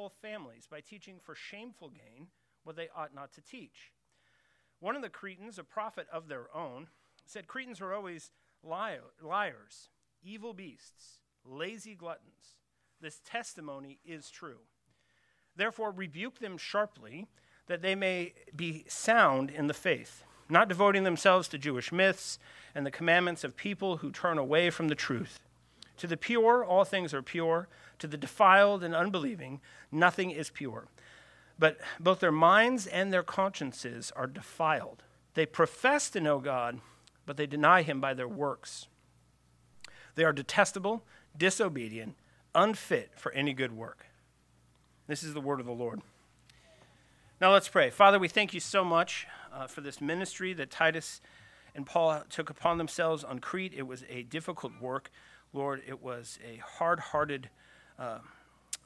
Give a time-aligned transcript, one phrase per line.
[0.00, 2.28] whole families by teaching for shameful gain
[2.64, 3.92] what they ought not to teach.
[4.78, 6.86] One of the Cretans, a prophet of their own,
[7.26, 8.30] said Cretans are always
[8.62, 9.90] liars,
[10.22, 12.56] evil beasts, lazy gluttons.
[13.02, 14.60] This testimony is true.
[15.54, 17.28] Therefore, rebuke them sharply,
[17.66, 22.38] that they may be sound in the faith, not devoting themselves to Jewish myths
[22.74, 25.38] and the commandments of people who turn away from the truth.
[25.98, 27.68] To the pure, all things are pure.
[28.00, 29.60] To the defiled and unbelieving,
[29.92, 30.88] nothing is pure.
[31.58, 35.02] But both their minds and their consciences are defiled.
[35.34, 36.80] They profess to know God,
[37.26, 38.88] but they deny him by their works.
[40.14, 41.04] They are detestable,
[41.36, 42.16] disobedient,
[42.54, 44.06] unfit for any good work.
[45.06, 46.00] This is the word of the Lord.
[47.40, 47.90] Now let's pray.
[47.90, 51.20] Father, we thank you so much uh, for this ministry that Titus
[51.74, 53.72] and Paul took upon themselves on Crete.
[53.74, 55.10] It was a difficult work.
[55.52, 57.50] Lord, it was a hard hearted,
[58.00, 58.18] uh,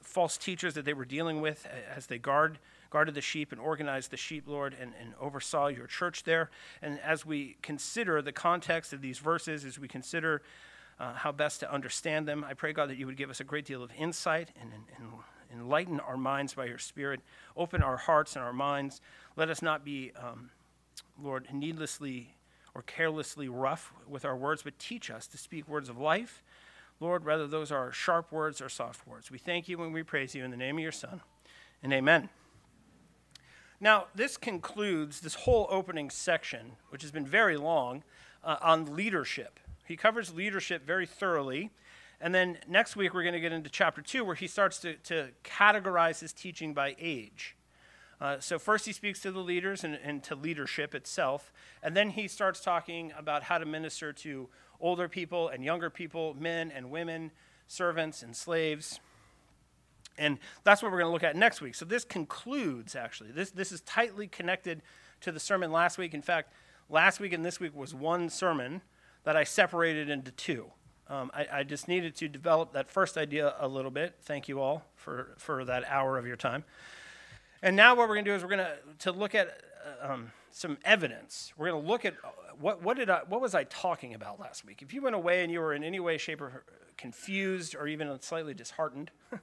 [0.01, 4.11] false teachers that they were dealing with as they guard, guarded the sheep and organized
[4.11, 6.49] the sheep, Lord, and, and oversaw your church there.
[6.81, 10.41] And as we consider the context of these verses, as we consider
[10.99, 13.43] uh, how best to understand them, I pray, God, that you would give us a
[13.43, 15.07] great deal of insight and, and, and
[15.51, 17.21] enlighten our minds by your Spirit,
[17.57, 19.01] open our hearts and our minds.
[19.35, 20.49] Let us not be, um,
[21.21, 22.35] Lord, needlessly
[22.73, 26.43] or carelessly rough with our words, but teach us to speak words of life.
[26.99, 29.29] Lord, whether those are sharp words or soft words.
[29.29, 31.21] We thank you and we praise you in the name of your Son.
[31.83, 32.29] And amen.
[33.79, 38.03] Now, this concludes this whole opening section, which has been very long,
[38.43, 39.59] uh, on leadership.
[39.85, 41.71] He covers leadership very thoroughly.
[42.21, 44.95] And then next week, we're going to get into chapter two, where he starts to,
[44.95, 47.55] to categorize his teaching by age.
[48.21, 51.51] Uh, so, first, he speaks to the leaders and, and, to leadership itself.
[51.83, 54.47] And then he starts talking about how to minister to
[54.79, 57.31] older people and younger people, men and women,
[57.67, 58.99] servants and slaves.
[60.17, 61.75] And that's what we're going to look at next week.
[61.75, 63.31] So, this concludes, actually.
[63.31, 64.81] This, this is tightly connected
[65.21, 66.13] to the sermon last week.
[66.13, 66.53] In fact,
[66.89, 68.81] last week and this week was one sermon
[69.23, 70.67] that I separated into two.
[71.07, 74.15] Um, I, I, just needed to develop that first idea a little bit.
[74.23, 76.63] Thank you all for, for that hour of your time.
[77.61, 79.61] And now what we're going to do is we're going to to look at
[80.01, 81.51] uh, um, some evidence.
[81.57, 84.39] We're going to look at uh, what what did I, what was I talking about
[84.39, 84.81] last week?
[84.81, 86.63] If you went away and you were in any way, shape, or
[86.97, 89.11] confused, or even slightly disheartened.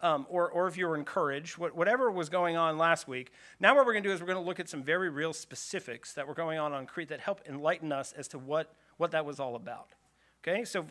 [0.00, 3.32] Um, or, or if you were encouraged, whatever was going on last week.
[3.58, 5.32] Now, what we're going to do is we're going to look at some very real
[5.32, 9.12] specifics that were going on on Crete that help enlighten us as to what, what
[9.12, 9.94] that was all about.
[10.42, 10.84] Okay, so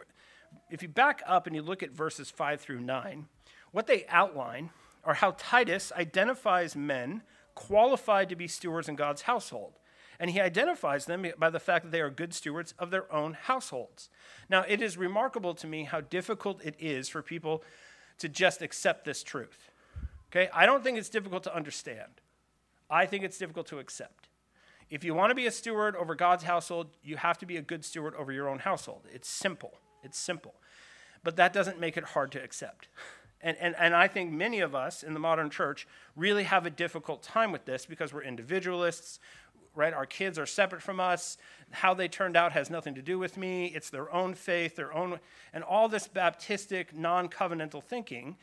[0.71, 3.27] if you back up and you look at verses 5 through 9,
[3.71, 4.71] what they outline
[5.03, 7.21] are how Titus identifies men
[7.55, 9.73] qualified to be stewards in God's household.
[10.19, 13.33] And he identifies them by the fact that they are good stewards of their own
[13.33, 14.09] households.
[14.49, 17.63] Now, it is remarkable to me how difficult it is for people
[18.19, 19.71] to just accept this truth.
[20.31, 20.49] Okay?
[20.53, 22.21] I don't think it's difficult to understand.
[22.89, 24.27] I think it's difficult to accept.
[24.89, 27.61] If you want to be a steward over God's household, you have to be a
[27.61, 29.01] good steward over your own household.
[29.11, 29.73] It's simple.
[30.03, 30.53] It's simple.
[31.23, 32.87] But that doesn't make it hard to accept.
[33.43, 36.69] And, and, and I think many of us in the modern church really have a
[36.69, 39.19] difficult time with this because we're individualists,
[39.75, 39.93] right?
[39.93, 41.37] Our kids are separate from us.
[41.71, 43.65] How they turned out has nothing to do with me.
[43.67, 45.19] It's their own faith, their own,
[45.53, 48.37] and all this Baptistic, non covenantal thinking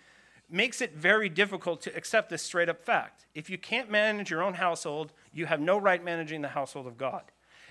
[0.51, 3.25] makes it very difficult to accept this straight up fact.
[3.35, 6.99] If you can't manage your own household, you have no right managing the household of
[6.99, 7.23] God.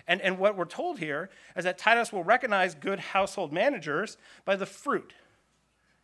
[0.07, 4.56] And, and what we're told here is that Titus will recognize good household managers by
[4.56, 5.13] the fruit.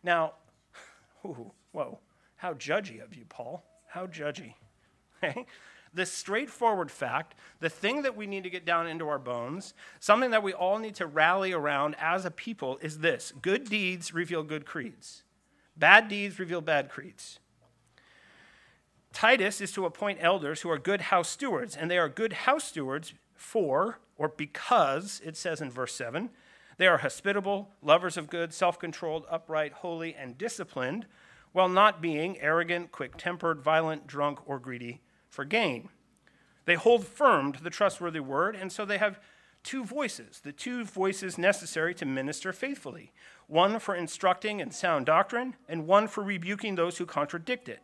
[0.04, 0.34] Now,
[1.26, 1.98] ooh, whoa,
[2.36, 3.64] how judgy of you, Paul.
[3.88, 4.54] How judgy.
[5.94, 10.30] this straightforward fact, the thing that we need to get down into our bones, something
[10.30, 14.42] that we all need to rally around as a people is this good deeds reveal
[14.42, 15.22] good creeds.
[15.76, 17.38] Bad deeds reveal bad creeds.
[19.12, 22.64] Titus is to appoint elders who are good house stewards, and they are good house
[22.64, 26.28] stewards for, or because, it says in verse 7,
[26.78, 31.06] they are hospitable, lovers of good, self controlled, upright, holy, and disciplined,
[31.52, 35.88] while not being arrogant, quick tempered, violent, drunk, or greedy for gain.
[36.66, 39.20] They hold firm to the trustworthy word, and so they have
[39.62, 43.12] two voices, the two voices necessary to minister faithfully
[43.46, 47.80] one for instructing in sound doctrine, and one for rebuking those who contradict it.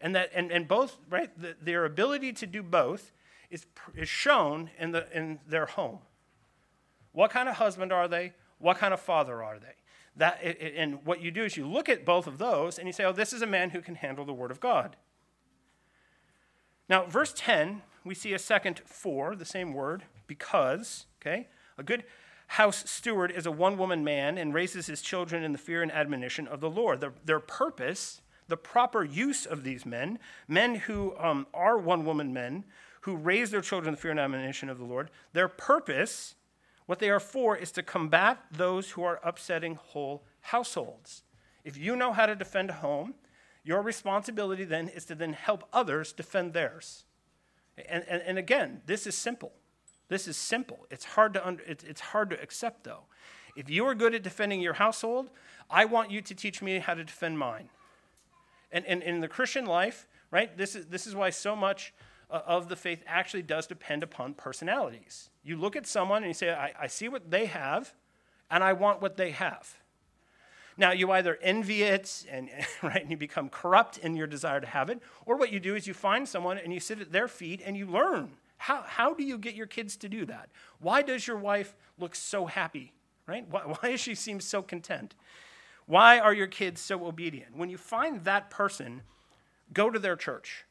[0.00, 3.12] And, that, and, and both, right, the, their ability to do both
[3.50, 6.00] is, is shown in, the, in their home.
[7.12, 8.34] What kind of husband are they?
[8.58, 9.74] What kind of father are they?
[10.16, 13.04] That, and what you do is you look at both of those and you say,
[13.04, 14.96] oh, this is a man who can handle the word of God.
[16.88, 21.48] Now, verse 10, we see a second for, the same word, because, okay?
[21.76, 22.04] A good
[22.46, 25.92] house steward is a one woman man and raises his children in the fear and
[25.92, 27.00] admonition of the Lord.
[27.00, 32.32] Their, their purpose, the proper use of these men, men who um, are one woman
[32.32, 32.64] men,
[33.02, 36.35] who raise their children in the fear and admonition of the Lord, their purpose,
[36.86, 41.22] what they are for, is to combat those who are upsetting whole households.
[41.64, 43.14] If you know how to defend a home,
[43.64, 47.04] your responsibility then is to then help others defend theirs.
[47.88, 49.52] And, and, and again, this is simple.
[50.08, 50.86] This is simple.
[50.90, 53.02] It's hard to under, it's, hard to accept though.
[53.56, 55.30] If you are good at defending your household,
[55.68, 57.70] I want you to teach me how to defend mine.
[58.70, 61.92] And, and, and in the Christian life, right, this is, this is why so much
[62.28, 65.30] Uh, of the faith actually does depend upon personalities.
[65.44, 67.94] You look at someone and you say, I, I see what they have,
[68.50, 69.76] and I want what they have.
[70.76, 72.50] Now, you either envy it and,
[72.82, 75.74] right, and you become corrupt in your desire to have it, or what you do
[75.74, 78.32] is you find someone and you sit at their feet and you learn.
[78.58, 80.48] How, how do you get your kids to do that?
[80.80, 82.92] Why does your wife look so happy,
[83.26, 83.46] right?
[83.48, 85.14] Why, why does she seem so content?
[85.86, 87.56] Why are your kids so obedient?
[87.56, 89.02] When you find that person,
[89.72, 90.64] go to their church,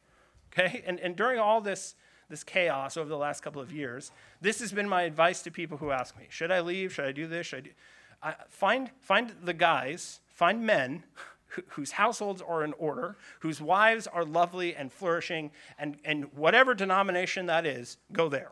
[0.58, 0.84] okay?
[0.88, 1.96] And, and during all this,
[2.30, 4.12] this chaos over the last couple of years,
[4.42, 6.94] this has been my advice to people who ask me, should I leave?
[6.94, 7.48] Should I do this?
[7.48, 7.70] Should I do?
[8.24, 11.04] I, find, find the guys, find men
[11.70, 17.46] whose households are in order, whose wives are lovely and flourishing, and, and whatever denomination
[17.46, 18.52] that is, go there.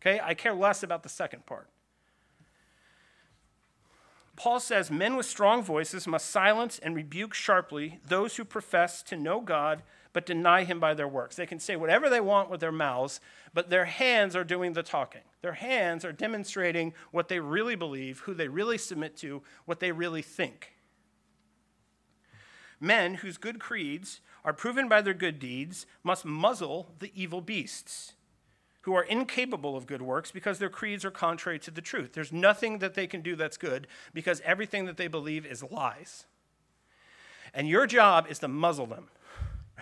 [0.00, 0.20] Okay?
[0.22, 1.68] I care less about the second part.
[4.36, 9.16] Paul says men with strong voices must silence and rebuke sharply those who profess to
[9.16, 9.82] know God
[10.12, 11.36] but deny him by their works.
[11.36, 13.20] They can say whatever they want with their mouths,
[13.54, 15.22] but their hands are doing the talking.
[15.42, 19.92] Their hands are demonstrating what they really believe, who they really submit to, what they
[19.92, 20.74] really think.
[22.80, 28.14] Men whose good creeds are proven by their good deeds must muzzle the evil beasts
[28.82, 32.14] who are incapable of good works because their creeds are contrary to the truth.
[32.14, 36.24] There's nothing that they can do that's good because everything that they believe is lies.
[37.52, 39.08] And your job is to muzzle them.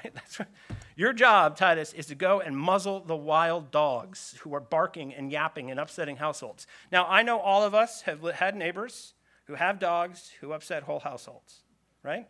[0.04, 0.12] Right?
[0.14, 0.48] That's what,
[0.96, 5.30] your job, Titus, is to go and muzzle the wild dogs who are barking and
[5.30, 6.66] yapping and upsetting households.
[6.90, 9.14] Now, I know all of us have had neighbors
[9.46, 11.62] who have dogs who upset whole households,
[12.02, 12.26] right?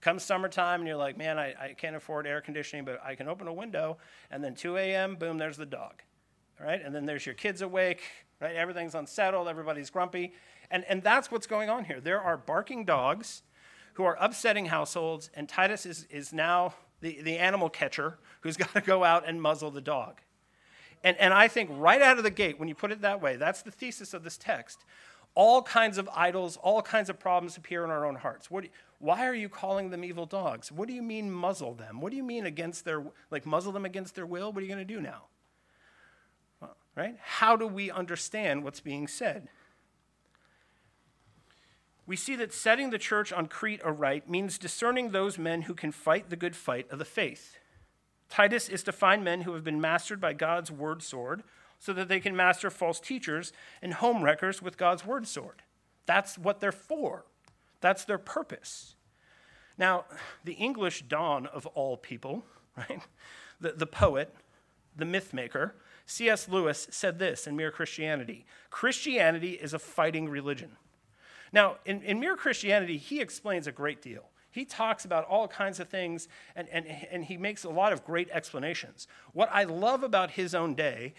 [0.00, 3.28] Come summertime and you're like, man, I, I can't afford air conditioning, but I can
[3.28, 3.98] open a window,
[4.30, 6.02] and then 2 a.m., boom, there's the dog,
[6.60, 6.80] right?
[6.82, 8.02] And then there's your kids awake,
[8.40, 8.54] right?
[8.54, 10.32] Everything's unsettled, everybody's grumpy.
[10.70, 12.00] And, and that's what's going on here.
[12.00, 13.42] There are barking dogs
[13.94, 18.72] who are upsetting households, and Titus is, is now the, the animal catcher who's got
[18.74, 20.20] to go out and muzzle the dog.
[21.04, 23.36] And, and I think right out of the gate, when you put it that way,
[23.36, 24.84] that's the thesis of this text.
[25.34, 28.50] All kinds of idols, all kinds of problems appear in our own hearts.
[28.50, 30.72] What you, why are you calling them evil dogs?
[30.72, 32.00] What do you mean muzzle them?
[32.00, 34.52] What do you mean against their, like muzzle them against their will?
[34.52, 35.24] What are you going to do now?
[36.60, 37.16] Well, right?
[37.22, 39.48] How do we understand what's being said?
[42.08, 45.92] We see that setting the church on Crete aright means discerning those men who can
[45.92, 47.58] fight the good fight of the faith.
[48.30, 51.42] Titus is to find men who have been mastered by God's word sword
[51.78, 53.52] so that they can master false teachers
[53.82, 55.62] and home wreckers with God's word sword.
[56.06, 57.26] That's what they're for,
[57.82, 58.94] that's their purpose.
[59.76, 60.06] Now,
[60.44, 62.42] the English Don of all people,
[62.76, 63.02] right?
[63.60, 64.34] The, the poet,
[64.96, 65.74] the myth maker,
[66.06, 66.48] C.S.
[66.48, 70.78] Lewis said this in Mere Christianity Christianity is a fighting religion.
[71.52, 74.30] Now, in, in Mere Christianity, he explains a great deal.
[74.50, 78.04] He talks about all kinds of things and, and, and he makes a lot of
[78.04, 79.06] great explanations.
[79.32, 81.14] What I love about his own day,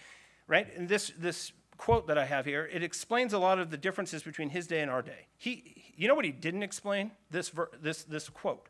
[0.46, 3.76] right, and this, this quote that I have here, it explains a lot of the
[3.76, 5.26] differences between his day and our day.
[5.38, 7.12] He, you know what he didn't explain?
[7.30, 8.68] This, ver, this, this quote.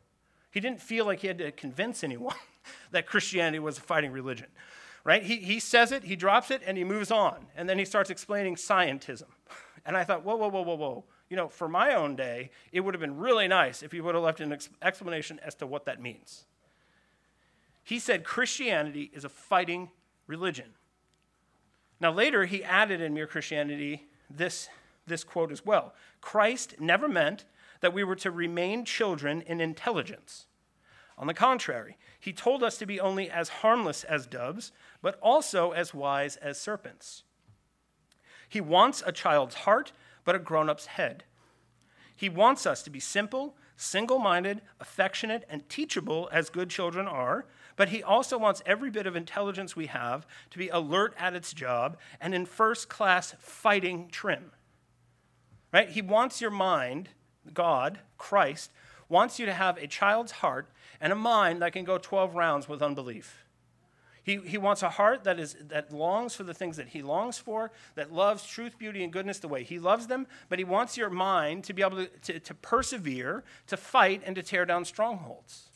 [0.51, 2.35] He didn't feel like he had to convince anyone
[2.91, 4.47] that Christianity was a fighting religion,
[5.03, 5.23] right?
[5.23, 7.47] He, he says it, he drops it, and he moves on.
[7.55, 9.27] And then he starts explaining scientism.
[9.85, 12.81] And I thought, whoa, whoa, whoa, whoa, whoa you know, for my own day, it
[12.81, 15.65] would have been really nice if he would have left an ex- explanation as to
[15.65, 16.43] what that means.
[17.85, 19.91] He said Christianity is a fighting
[20.27, 20.73] religion.
[22.01, 24.67] Now, later, he added in Mere Christianity this,
[25.07, 27.45] this quote as well Christ never meant
[27.79, 30.47] that we were to remain children in intelligence.
[31.17, 35.71] On the contrary, he told us to be only as harmless as doves, but also
[35.71, 37.23] as wise as serpents.
[38.49, 41.23] He wants a child's heart but a grown up's head.
[42.15, 47.45] He wants us to be simple, single minded, affectionate, and teachable as good children are,
[47.75, 51.53] but he also wants every bit of intelligence we have to be alert at its
[51.53, 54.51] job and in first class fighting trim.
[55.73, 55.89] Right?
[55.89, 57.09] He wants your mind,
[57.53, 58.71] God, Christ,
[59.09, 62.69] wants you to have a child's heart and a mind that can go 12 rounds
[62.69, 63.43] with unbelief.
[64.23, 67.39] He, he wants a heart that, is, that longs for the things that he longs
[67.39, 70.95] for, that loves truth, beauty, and goodness the way he loves them, but he wants
[70.95, 74.85] your mind to be able to, to, to persevere, to fight, and to tear down
[74.85, 75.69] strongholds.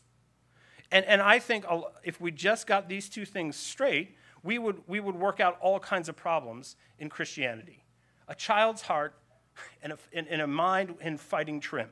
[0.92, 1.66] And, and I think
[2.04, 5.80] if we just got these two things straight, we would, we would work out all
[5.80, 7.84] kinds of problems in Christianity.
[8.28, 9.16] A child's heart
[9.82, 11.90] and a, and, and a mind in fighting trim.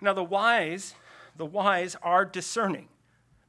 [0.00, 0.94] Now, the wise,
[1.36, 2.88] the wise are discerning.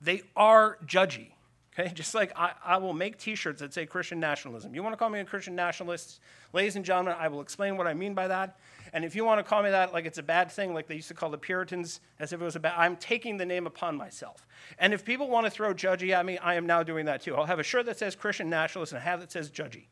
[0.02, 1.32] They are judgy.
[1.78, 4.74] Okay, just like I, I will make t shirts that say Christian nationalism.
[4.74, 6.20] You want to call me a Christian nationalist?
[6.54, 8.58] Ladies and gentlemen, I will explain what I mean by that.
[8.94, 10.96] And if you want to call me that like it's a bad thing, like they
[10.96, 13.68] used to call the Puritans as if it was a bad, I'm taking the name
[13.68, 14.48] upon myself.
[14.80, 17.36] And if people want to throw judgy at me, I am now doing that too.
[17.36, 19.86] I'll have a shirt that says Christian nationalist and a hat that says judgy.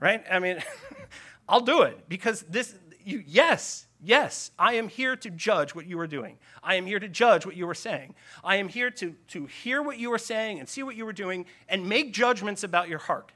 [0.00, 0.24] Right?
[0.30, 0.62] I mean,
[1.48, 5.98] I'll do it because this, you, yes, Yes, I am here to judge what you
[5.98, 6.38] are doing.
[6.62, 8.14] I am here to judge what you are saying.
[8.44, 11.12] I am here to, to hear what you are saying and see what you are
[11.12, 13.32] doing and make judgments about your heart.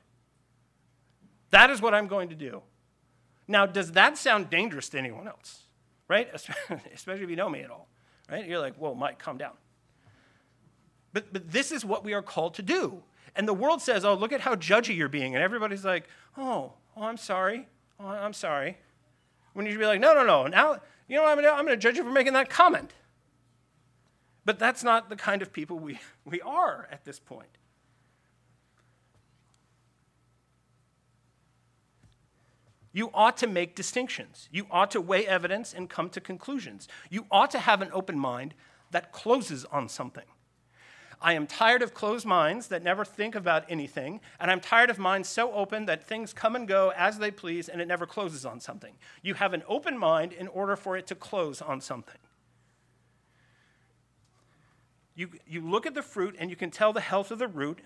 [1.51, 2.63] That is what I'm going to do.
[3.49, 5.63] Now, does that sound dangerous to anyone else?
[6.07, 6.29] Right?
[6.95, 7.89] Especially if you know me at all.
[8.31, 8.47] Right?
[8.47, 9.55] You're like, whoa, Mike, calm down.
[11.13, 13.03] But, but this is what we are called to do.
[13.35, 15.35] And the world says, oh, look at how judgy you're being.
[15.35, 17.67] And everybody's like, oh, oh I'm sorry.
[17.99, 18.79] Oh, I'm sorry.
[19.53, 20.47] When you should be like, no, no, no.
[20.47, 22.93] Now, you know, I'm going I'm going to judge you for making that comment.
[24.45, 27.59] But that's not the kind of people we, we are at this point.
[32.95, 34.49] You ought to make distinctions.
[34.53, 36.89] You ought to weigh evidence and come to conclusions.
[37.09, 38.53] You ought to have an open mind
[38.91, 40.27] that closes on something.
[41.23, 44.99] I am tired of closed minds that never think about anything, and I'm tired of
[44.99, 48.45] minds so open that things come and go as they please and it never closes
[48.45, 48.95] on something.
[49.23, 52.19] You have an open mind in order for it to close on something.
[55.15, 57.79] You, you look at the fruit and you can tell the health of the root,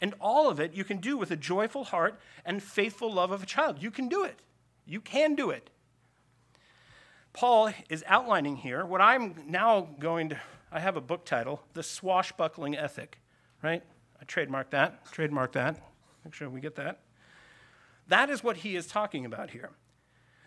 [0.00, 3.42] and all of it you can do with a joyful heart and faithful love of
[3.42, 3.82] a child.
[3.82, 4.38] You can do it.
[4.86, 5.70] You can do it.
[7.34, 11.82] Paul is outlining here what I'm now going to I have a book title, The
[11.82, 13.18] Swashbuckling Ethic,
[13.62, 13.82] right?
[14.20, 15.80] I trademark that, trademark that.
[16.24, 17.00] Make sure we get that.
[18.08, 19.70] That is what he is talking about here.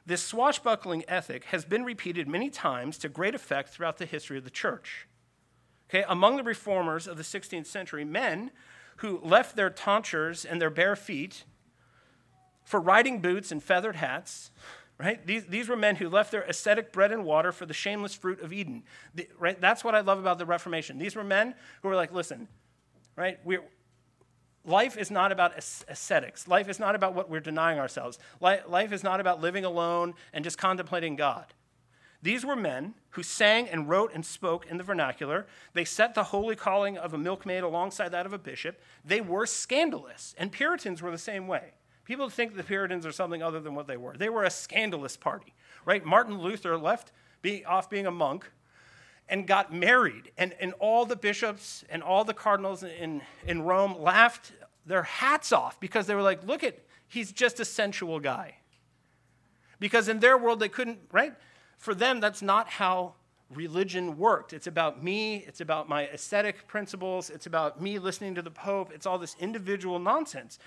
[0.05, 4.43] This swashbuckling ethic has been repeated many times to great effect throughout the history of
[4.43, 5.07] the church.
[5.89, 8.51] Okay, among the reformers of the 16th century, men
[8.97, 11.43] who left their tonsures and their bare feet
[12.63, 14.51] for riding boots and feathered hats
[15.01, 15.25] right?
[15.25, 18.39] These, these were men who left their ascetic bread and water for the shameless fruit
[18.41, 18.83] of Eden.
[19.15, 19.59] The, right?
[19.59, 20.99] That's what I love about the Reformation.
[20.99, 22.47] These were men who were like, listen,
[23.15, 23.39] right?
[23.43, 23.63] We're,
[24.63, 26.47] life is not about ascetics.
[26.47, 28.19] Life is not about what we're denying ourselves.
[28.39, 31.53] Life is not about living alone and just contemplating God.
[32.23, 35.47] These were men who sang and wrote and spoke in the vernacular.
[35.73, 38.79] They set the holy calling of a milkmaid alongside that of a bishop.
[39.03, 41.73] They were scandalous, and Puritans were the same way.
[42.05, 44.15] People think the Puritans are something other than what they were.
[44.17, 45.53] They were a scandalous party,
[45.85, 46.03] right?
[46.03, 48.51] Martin Luther left be, off being a monk
[49.29, 53.97] and got married, and, and all the bishops and all the cardinals in, in Rome
[53.97, 54.51] laughed
[54.85, 58.57] their hats off because they were like, look at, he's just a sensual guy.
[59.79, 61.33] Because in their world, they couldn't, right?
[61.77, 63.13] For them, that's not how
[63.53, 64.53] religion worked.
[64.53, 68.91] It's about me, it's about my ascetic principles, it's about me listening to the Pope,
[68.93, 70.59] it's all this individual nonsense.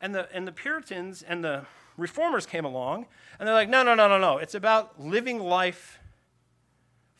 [0.00, 3.06] And the, and the Puritans and the reformers came along,
[3.38, 4.38] and they're like, no, no, no, no, no.
[4.38, 5.98] It's about living life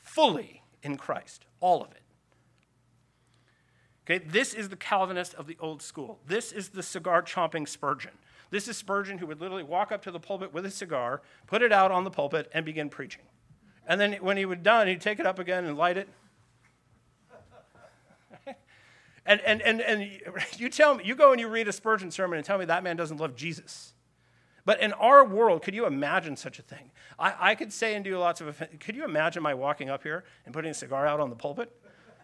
[0.03, 2.03] fully in Christ, all of it.
[4.09, 6.21] Okay, this is the Calvinist of the old school.
[6.27, 8.13] This is the cigar chomping Spurgeon.
[8.51, 11.63] This is Spurgeon who would literally walk up to the pulpit with a cigar, put
[11.63, 13.25] it out on the pulpit, and begin preaching.
[13.89, 16.09] And then when he was done, he'd take it up again and light it,
[19.27, 20.11] and, and, and, and
[20.59, 22.83] you tell me, you go and you read a Spurgeon sermon and tell me that
[22.83, 23.93] man doesn't love Jesus.
[24.65, 26.91] But in our world, could you imagine such a thing?
[27.19, 30.25] I, I could say and do lots of, could you imagine my walking up here
[30.45, 31.73] and putting a cigar out on the pulpit?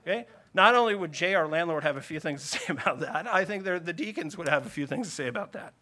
[0.02, 0.26] Okay?
[0.52, 3.44] Not only would Jay, our landlord, have a few things to say about that, I
[3.44, 5.75] think the deacons would have a few things to say about that.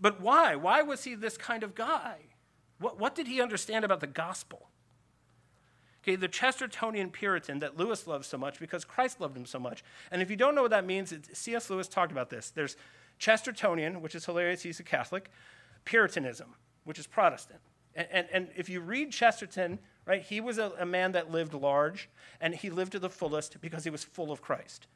[0.00, 0.56] But why?
[0.56, 2.16] Why was he this kind of guy?
[2.78, 4.68] What, what did he understand about the gospel?
[6.02, 9.84] Okay, the Chestertonian Puritan that Lewis loved so much because Christ loved him so much.
[10.10, 11.68] And if you don't know what that means, C.S.
[11.68, 12.50] Lewis talked about this.
[12.50, 12.76] There's
[13.18, 15.30] Chestertonian, which is hilarious, he's a Catholic,
[15.84, 16.54] Puritanism,
[16.84, 17.60] which is Protestant.
[17.94, 21.52] And, and, and if you read Chesterton, right, he was a, a man that lived
[21.52, 22.08] large
[22.40, 24.86] and he lived to the fullest because he was full of Christ.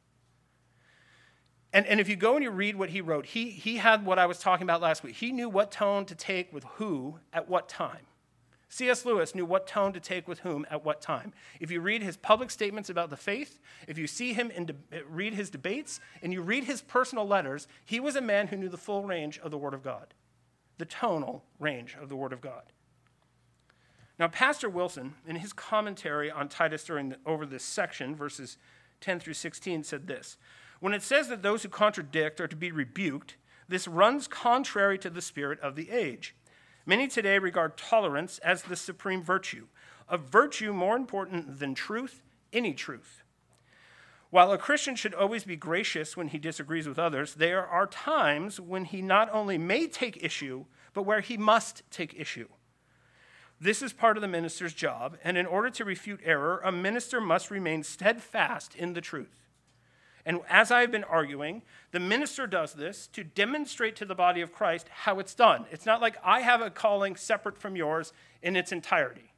[1.74, 4.18] And, and if you go and you read what he wrote, he, he had what
[4.18, 5.16] I was talking about last week.
[5.16, 8.06] He knew what tone to take with who at what time.
[8.74, 9.06] C.S.
[9.06, 11.32] Lewis knew what tone to take with whom at what time.
[11.60, 15.02] If you read his public statements about the faith, if you see him de- eh,
[15.08, 18.68] read his debates, and you read his personal letters, he was a man who knew
[18.68, 20.12] the full range of the Word of God,
[20.78, 22.64] the tonal range of the Word of God.
[24.18, 28.58] Now, Pastor Wilson, in his commentary on Titus during the, over this section, verses
[29.00, 30.36] 10 through 16, said this
[30.80, 33.36] When it says that those who contradict are to be rebuked,
[33.68, 36.34] this runs contrary to the spirit of the age.
[36.86, 39.68] Many today regard tolerance as the supreme virtue,
[40.08, 42.22] a virtue more important than truth,
[42.52, 43.22] any truth.
[44.28, 48.60] While a Christian should always be gracious when he disagrees with others, there are times
[48.60, 52.48] when he not only may take issue, but where he must take issue.
[53.60, 57.20] This is part of the minister's job, and in order to refute error, a minister
[57.20, 59.43] must remain steadfast in the truth.
[60.26, 61.62] And as I've been arguing,
[61.92, 65.66] the minister does this to demonstrate to the body of Christ how it's done.
[65.70, 68.12] It's not like I have a calling separate from yours
[68.42, 69.32] in its entirety.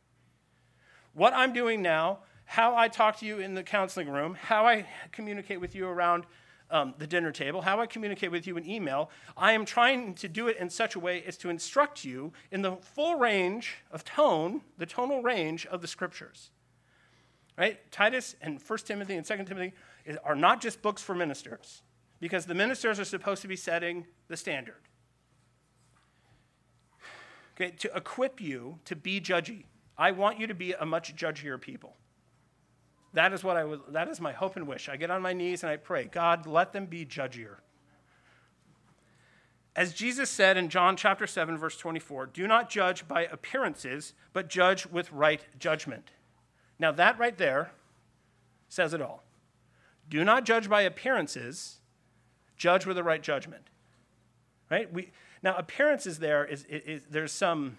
[1.12, 4.86] What I'm doing now, how I talk to you in the counseling room, how I
[5.10, 6.24] communicate with you around
[6.70, 10.28] um, the dinner table, how I communicate with you in email, I am trying to
[10.28, 14.04] do it in such a way as to instruct you in the full range of
[14.04, 16.50] tone, the tonal range of the scriptures.
[17.56, 17.90] Right?
[17.90, 19.72] Titus and 1 Timothy and 2 Timothy
[20.24, 21.82] are not just books for ministers,
[22.20, 24.82] because the ministers are supposed to be setting the standard.
[27.56, 29.64] Okay, to equip you to be judgy.
[29.96, 31.96] I want you to be a much judgier people.
[33.14, 34.90] That is what I was, that is my hope and wish.
[34.90, 37.56] I get on my knees and I pray, God, let them be judgier.
[39.74, 44.48] As Jesus said in John chapter 7 verse 24, do not judge by appearances, but
[44.48, 46.10] judge with right judgment.
[46.78, 47.72] Now that right there
[48.68, 49.25] says it all.
[50.08, 51.78] Do not judge by appearances,
[52.56, 53.64] judge with the right judgment.
[54.70, 54.92] Right?
[54.92, 55.10] We,
[55.42, 57.78] now, appearances there is, is, is there's some,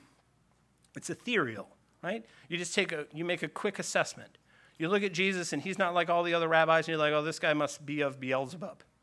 [0.95, 1.69] it's ethereal,
[2.01, 2.25] right?
[2.49, 4.37] You just take a, you make a quick assessment.
[4.77, 7.13] You look at Jesus and he's not like all the other rabbis, and you're like,
[7.13, 8.83] oh, this guy must be of Beelzebub.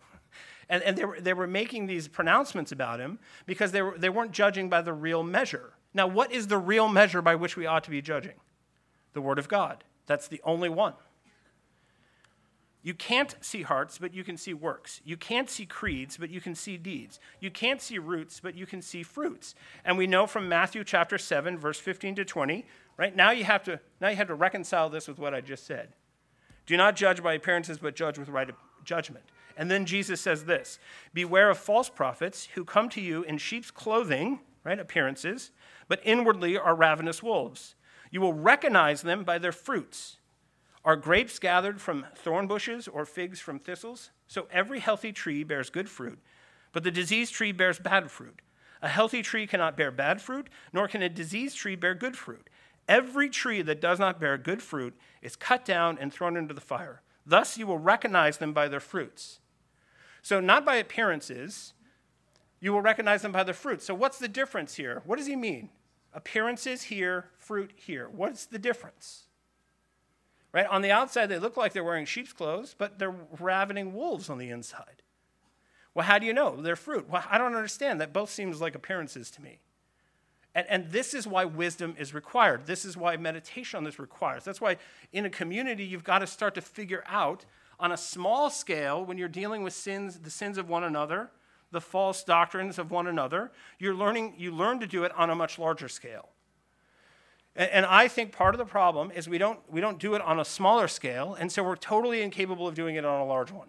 [0.67, 4.09] And, and they, were, they were making these pronouncements about him because they, were, they
[4.09, 5.75] weren't judging by the real measure.
[5.93, 8.41] Now, what is the real measure by which we ought to be judging?
[9.13, 9.85] The Word of God.
[10.07, 10.95] That's the only one.
[12.85, 15.01] You can't see hearts, but you can see works.
[15.07, 17.19] You can't see creeds, but you can see deeds.
[17.41, 19.55] You can't see roots, but you can see fruits.
[19.87, 22.67] And we know from Matthew chapter 7, verse 15 to 20,
[22.99, 23.17] right?
[23.17, 25.95] Now you have to, now you have to reconcile this with what I just said.
[26.67, 28.51] Do not judge by appearances, but judge with right
[28.85, 29.25] judgment.
[29.57, 30.79] And then Jesus says this
[31.15, 34.79] Beware of false prophets who come to you in sheep's clothing, right?
[34.79, 35.53] Appearances,
[35.89, 37.77] but inwardly are ravenous wolves.
[38.11, 40.19] You will recognize them by their fruits.
[40.85, 44.11] Are grapes gathered from thorn bushes or figs from thistles?
[44.27, 46.19] So every healthy tree bears good fruit,
[46.73, 48.41] but the diseased tree bears bad fruit.
[48.83, 52.51] A healthy tree cannot bear bad fruit, nor can a diseased tree bear good fruit.
[52.87, 56.61] Every tree that does not bear good fruit is cut down and thrown into the
[56.61, 57.01] fire.
[57.25, 59.41] Thus you will recognize them by their fruits.
[60.21, 61.73] So, not by appearances,
[62.61, 63.87] you will recognize them by their fruits.
[63.87, 65.03] So, what's the difference here?
[65.07, 65.71] What does he mean?
[66.13, 68.09] Appearances here, fruit here.
[68.11, 69.25] What's the difference?
[70.55, 70.67] Right?
[70.69, 74.39] On the outside, they look like they're wearing sheep's clothes, but they're ravening wolves on
[74.39, 75.03] the inside.
[75.95, 76.55] Well, how do you know?
[76.55, 77.11] They're fruit.
[77.11, 78.01] Well, I don't understand.
[78.01, 79.59] That both seems like appearances to me.
[80.55, 82.67] And, and this is why wisdom is required.
[82.67, 84.45] This is why meditation on this requires.
[84.45, 84.77] That's why
[85.13, 87.45] in a community, you've got to start to figure out
[87.81, 91.31] on a small scale when you're dealing with sins, the sins of one another,
[91.73, 95.35] the false doctrines of one another, you're learning, you learn to do it on a
[95.35, 96.29] much larger scale.
[97.57, 100.41] And, I think part of the problem is we don't, we don't do it on
[100.41, 103.69] a smaller scale, and so we're totally incapable of doing it on a large one.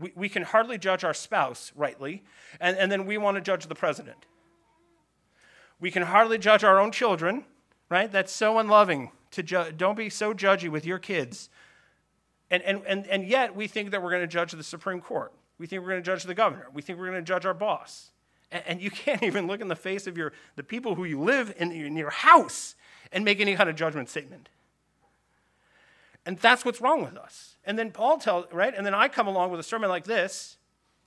[0.00, 2.24] We, we can hardly judge our spouse rightly,
[2.60, 4.26] and, and then we want to judge the president.
[5.78, 7.44] We can hardly judge our own children,
[7.88, 8.10] right?
[8.10, 11.50] That's so unloving to ju- don't be so judgy with your kids.
[12.50, 15.32] And, and, and, and yet we think that we're going to judge the Supreme Court.
[15.58, 16.66] We think we're going to judge the governor.
[16.74, 18.10] We think we're going to judge our boss.
[18.50, 21.20] And, and you can't even look in the face of your, the people who you
[21.20, 22.74] live in, in your house
[23.12, 24.48] and make any kind of judgment statement.
[26.26, 27.56] And that's what's wrong with us.
[27.64, 28.74] And then Paul tells, right?
[28.76, 30.58] And then I come along with a sermon like this,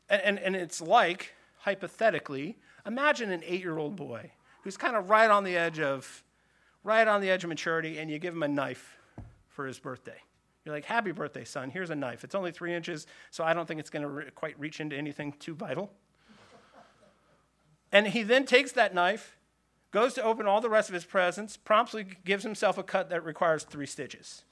[0.09, 4.31] and, and, and it's like, hypothetically, imagine an eight year old boy
[4.63, 6.23] who's kind of right on the edge of,
[6.83, 8.97] right on the edge of maturity, and you give him a knife
[9.47, 10.17] for his birthday.
[10.65, 11.69] You're like, happy birthday, son.
[11.69, 12.23] Here's a knife.
[12.23, 14.95] It's only three inches, so I don't think it's going to re- quite reach into
[14.95, 15.91] anything too vital.
[17.91, 19.35] and he then takes that knife
[19.93, 23.23] goes to open all the rest of his presents, promptly gives himself a cut that
[23.23, 24.43] requires three stitches.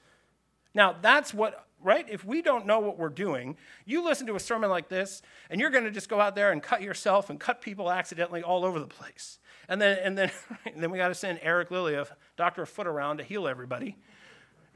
[0.72, 2.06] Now, that's what, right?
[2.08, 5.60] If we don't know what we're doing, you listen to a sermon like this, and
[5.60, 8.64] you're going to just go out there and cut yourself and cut people accidentally all
[8.64, 9.40] over the place.
[9.68, 10.30] And then, and then,
[10.72, 13.48] and then we got to send Eric Lilly, a doctor of foot around to heal
[13.48, 13.96] everybody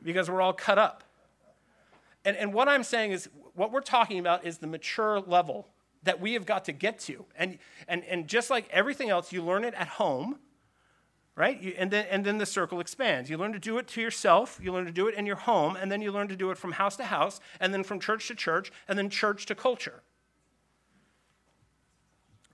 [0.02, 1.04] because we're all cut up.
[2.24, 5.68] And, and what I'm saying is, what we're talking about is the mature level
[6.02, 7.24] that we have got to get to.
[7.36, 10.38] And, and, and just like everything else, you learn it at home,
[11.36, 11.62] right?
[11.62, 13.28] You, and, then, and then the circle expands.
[13.28, 15.76] You learn to do it to yourself, you learn to do it in your home,
[15.76, 18.26] and then you learn to do it from house to house, and then from church
[18.28, 20.02] to church, and then church to culture.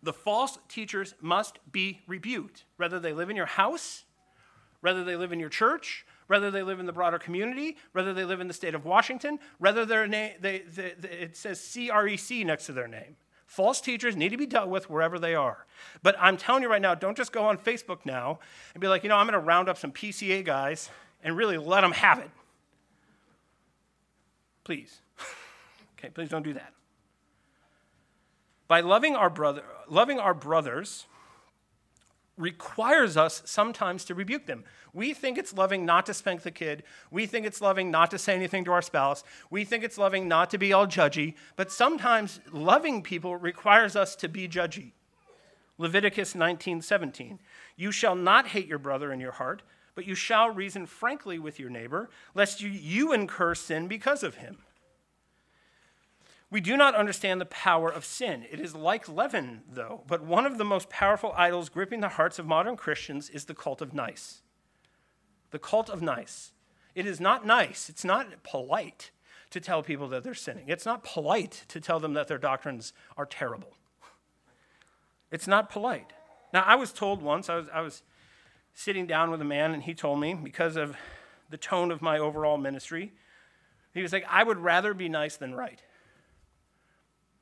[0.02, 4.04] The false teachers must be rebuked, whether they live in your house,
[4.80, 8.24] whether they live in your church, whether they live in the broader community, whether they
[8.24, 12.44] live in the state of Washington, whether their name, they, they, they, it says CREC
[12.44, 13.16] next to their name.
[13.52, 15.66] False teachers need to be dealt with wherever they are.
[16.02, 18.38] But I'm telling you right now, don't just go on Facebook now
[18.72, 20.88] and be like, you know, I'm going to round up some PCA guys
[21.22, 22.30] and really let them have it.
[24.64, 25.02] Please.
[25.98, 26.72] okay, please don't do that.
[28.68, 31.04] By loving our brother, loving our brothers,
[32.38, 34.64] requires us sometimes to rebuke them.
[34.94, 36.82] We think it's loving not to spank the kid.
[37.10, 39.24] We think it's loving not to say anything to our spouse.
[39.50, 41.34] We think it's loving not to be all judgy.
[41.56, 44.92] But sometimes loving people requires us to be judgy.
[45.78, 47.38] Leviticus 19:17.
[47.76, 49.62] You shall not hate your brother in your heart,
[49.94, 54.36] but you shall reason frankly with your neighbor, lest you, you incur sin because of
[54.36, 54.58] him.
[56.50, 58.44] We do not understand the power of sin.
[58.50, 62.38] It is like leaven, though, but one of the most powerful idols gripping the hearts
[62.38, 64.41] of modern Christians is the cult of nice.
[65.52, 66.52] The cult of nice.
[66.94, 69.12] It is not nice, it's not polite
[69.50, 70.64] to tell people that they're sinning.
[70.66, 73.74] It's not polite to tell them that their doctrines are terrible.
[75.30, 76.12] It's not polite.
[76.52, 78.02] Now, I was told once, I was, I was
[78.74, 80.96] sitting down with a man, and he told me, because of
[81.50, 83.12] the tone of my overall ministry,
[83.94, 85.82] he was like, I would rather be nice than right.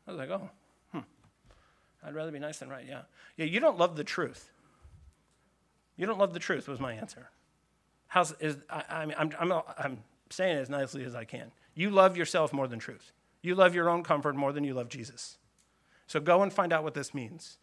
[0.07, 0.51] I was like, oh,
[0.92, 1.01] hmm.
[2.05, 3.03] I'd rather be nice than right, yeah.
[3.37, 4.51] Yeah, you don't love the truth.
[5.96, 7.31] You don't love the truth, was my answer.
[8.11, 9.99] How's, is, I, I mean, I'm, I'm, I'm
[10.31, 11.53] saying it as nicely as I can.
[11.75, 13.12] You love yourself more than truth.
[13.40, 15.38] You love your own comfort more than you love Jesus.
[16.09, 17.59] So go and find out what this means.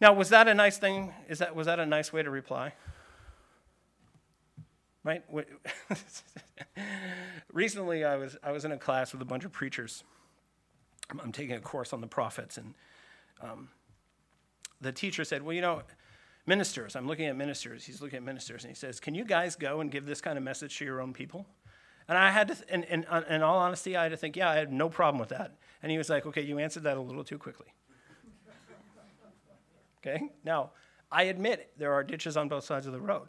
[0.00, 1.12] Now, was that a nice thing?
[1.28, 2.74] Is that, was that a nice way to reply?
[5.02, 5.24] Right?
[7.52, 10.04] Recently, I was, I was in a class with a bunch of preachers.
[11.10, 12.74] I'm taking a course on the prophets, and
[13.40, 13.70] um,
[14.80, 15.82] the teacher said, Well, you know,
[16.48, 17.84] ministers, I'm looking at ministers.
[17.84, 20.36] He's looking at ministers, and he says, Can you guys go and give this kind
[20.36, 21.46] of message to your own people?
[22.08, 24.34] And I had to, th- in, in, uh, in all honesty, I had to think,
[24.34, 25.58] Yeah, I had no problem with that.
[25.82, 27.66] And he was like, Okay, you answered that a little too quickly.
[30.00, 30.30] okay?
[30.42, 30.70] Now,
[31.12, 33.28] I admit there are ditches on both sides of the road.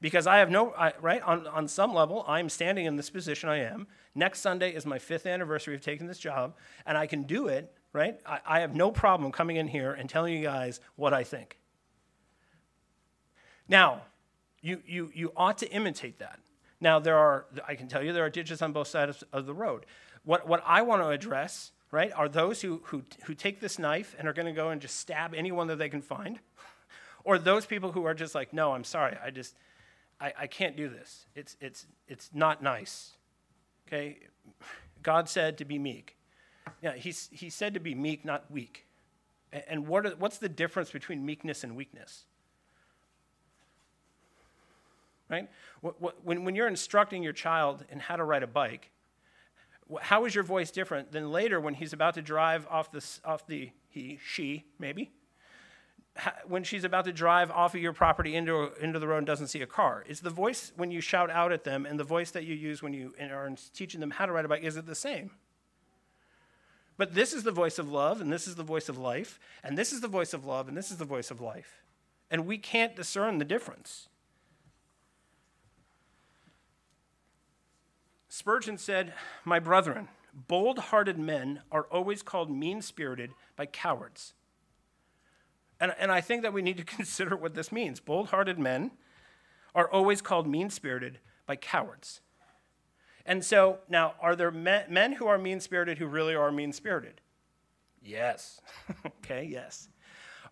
[0.00, 3.48] Because I have no, I, right, on, on some level, I'm standing in this position
[3.48, 3.86] I am.
[4.16, 7.72] Next Sunday is my fifth anniversary of taking this job, and I can do it,
[7.92, 8.18] right?
[8.26, 11.58] I, I have no problem coming in here and telling you guys what I think.
[13.72, 14.02] Now,
[14.60, 16.38] you, you, you ought to imitate that.
[16.78, 19.54] Now, there are, I can tell you, there are ditches on both sides of the
[19.54, 19.86] road.
[20.24, 24.14] What, what I want to address, right, are those who, who, who take this knife
[24.18, 26.38] and are going to go and just stab anyone that they can find,
[27.24, 29.56] or those people who are just like, no, I'm sorry, I just,
[30.20, 31.24] I, I can't do this.
[31.34, 33.12] It's, it's, it's not nice.
[33.88, 34.18] Okay?
[35.02, 36.18] God said to be meek.
[36.82, 38.86] Yeah, he's, he said to be meek, not weak.
[39.50, 42.26] And what are, what's the difference between meekness and weakness?
[45.32, 45.48] Right?
[46.22, 48.90] When, when you're instructing your child in how to ride a bike,
[50.00, 53.46] how is your voice different than later when he's about to drive off the, off
[53.46, 55.10] the he, she, maybe,
[56.46, 59.48] when she's about to drive off of your property into, into the road and doesn't
[59.48, 60.04] see a car?
[60.06, 62.82] Is the voice when you shout out at them and the voice that you use
[62.82, 65.30] when you are teaching them how to ride a bike, is it the same?
[66.98, 69.78] But this is the voice of love, and this is the voice of life, and
[69.78, 71.82] this is the voice of love, and this is the voice of life.
[72.30, 74.08] And we can't discern the difference.
[78.34, 79.12] Spurgeon said,
[79.44, 84.32] My brethren, bold hearted men are always called mean spirited by cowards.
[85.78, 88.00] And, and I think that we need to consider what this means.
[88.00, 88.92] Bold hearted men
[89.74, 92.22] are always called mean spirited by cowards.
[93.26, 96.72] And so now, are there men, men who are mean spirited who really are mean
[96.72, 97.20] spirited?
[98.00, 98.62] Yes.
[99.06, 99.90] okay, yes.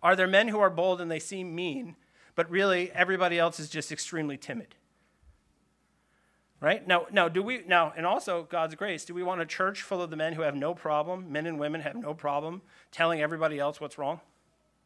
[0.03, 1.95] Are there men who are bold and they seem mean,
[2.35, 4.75] but really everybody else is just extremely timid?
[6.61, 6.87] Right?
[6.87, 9.99] Now, now do we now and also God's grace, do we want a church full
[9.99, 13.57] of the men who have no problem, men and women have no problem telling everybody
[13.57, 14.21] else what's wrong?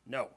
[0.08, 0.30] No.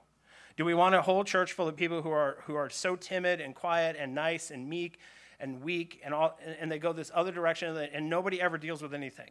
[0.57, 3.40] Do we want a whole church full of people who are, who are so timid
[3.40, 4.98] and quiet and nice and meek
[5.38, 8.92] and weak and, all, and they go this other direction and nobody ever deals with
[8.92, 9.31] anything?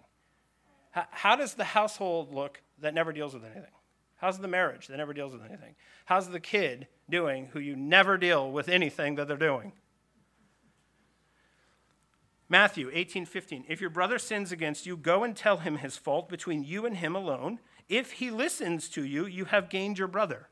[0.91, 3.71] How, how does the household look that never deals with anything?
[4.15, 5.75] How's the marriage that never deals with anything?
[6.05, 9.73] How's the kid doing who you never deal with anything that they're doing?
[12.49, 16.63] Matthew 18:15 If your brother sins against you, go and tell him his fault between
[16.63, 17.59] you and him alone.
[17.89, 20.49] If he listens to you, you have gained your brother.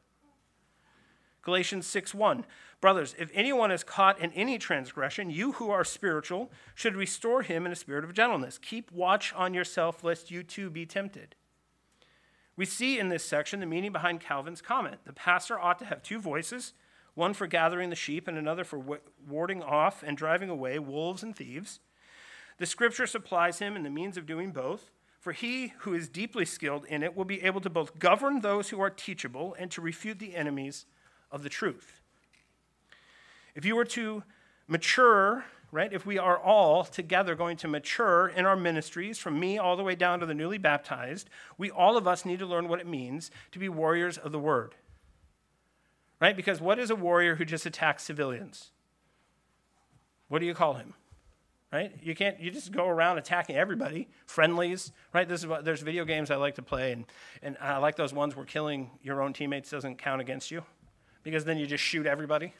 [1.41, 2.43] Galatians 6:1
[2.81, 7.65] Brothers, if anyone is caught in any transgression, you who are spiritual should restore him
[7.65, 8.58] in a spirit of gentleness.
[8.58, 11.36] Keep watch on yourself, lest you too be tempted.
[12.58, 15.05] We see in this section the meaning behind Calvin's comment.
[15.05, 16.73] The pastor ought to have two voices
[17.15, 21.36] one for gathering the sheep and another for warding off and driving away wolves and
[21.36, 21.79] thieves.
[22.58, 26.46] The scripture supplies him in the means of doing both, for he who is deeply
[26.46, 29.82] skilled in it will be able to both govern those who are teachable and to
[29.82, 30.86] refute the enemies
[31.32, 32.02] of the truth.
[33.56, 34.24] If you were to
[34.68, 39.58] mature, right, if we are all together going to mature in our ministries, from me
[39.58, 42.68] all the way down to the newly baptized, we all of us need to learn
[42.68, 44.76] what it means to be warriors of the word.
[46.22, 46.36] Right?
[46.36, 48.72] Because what is a warrior who just attacks civilians?
[50.28, 50.94] What do you call him?
[51.71, 51.91] Right?
[52.01, 54.08] You can't you just go around attacking everybody.
[54.25, 55.28] Friendlies, right?
[55.28, 57.06] This is what there's video games I like to play, and
[57.41, 60.63] and I like those ones where killing your own teammates doesn't count against you,
[61.23, 62.54] because then you just shoot everybody,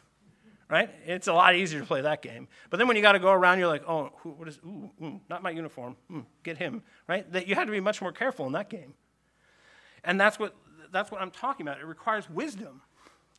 [0.70, 0.90] right?
[1.06, 2.48] It's a lot easier to play that game.
[2.70, 4.60] But then when you got to go around, you're like, oh, who, what is?
[4.66, 5.96] Ooh, ooh, not my uniform.
[6.12, 7.32] Mm, get him, right?
[7.32, 8.94] That you had to be much more careful in that game.
[10.04, 10.56] And that's what
[10.92, 11.80] that's what I'm talking about.
[11.80, 12.82] It requires wisdom.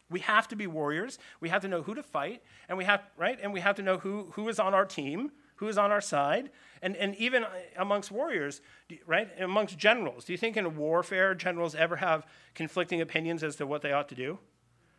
[0.09, 1.19] We have to be warriors.
[1.41, 3.83] We have to know who to fight, and we have right, and we have to
[3.83, 6.51] know who who is on our team who's on our side,
[6.83, 7.45] and, and even
[7.77, 8.61] amongst warriors,
[9.07, 9.29] right?
[9.39, 10.25] Amongst generals.
[10.25, 14.09] Do you think in warfare generals ever have conflicting opinions as to what they ought
[14.11, 14.39] to do?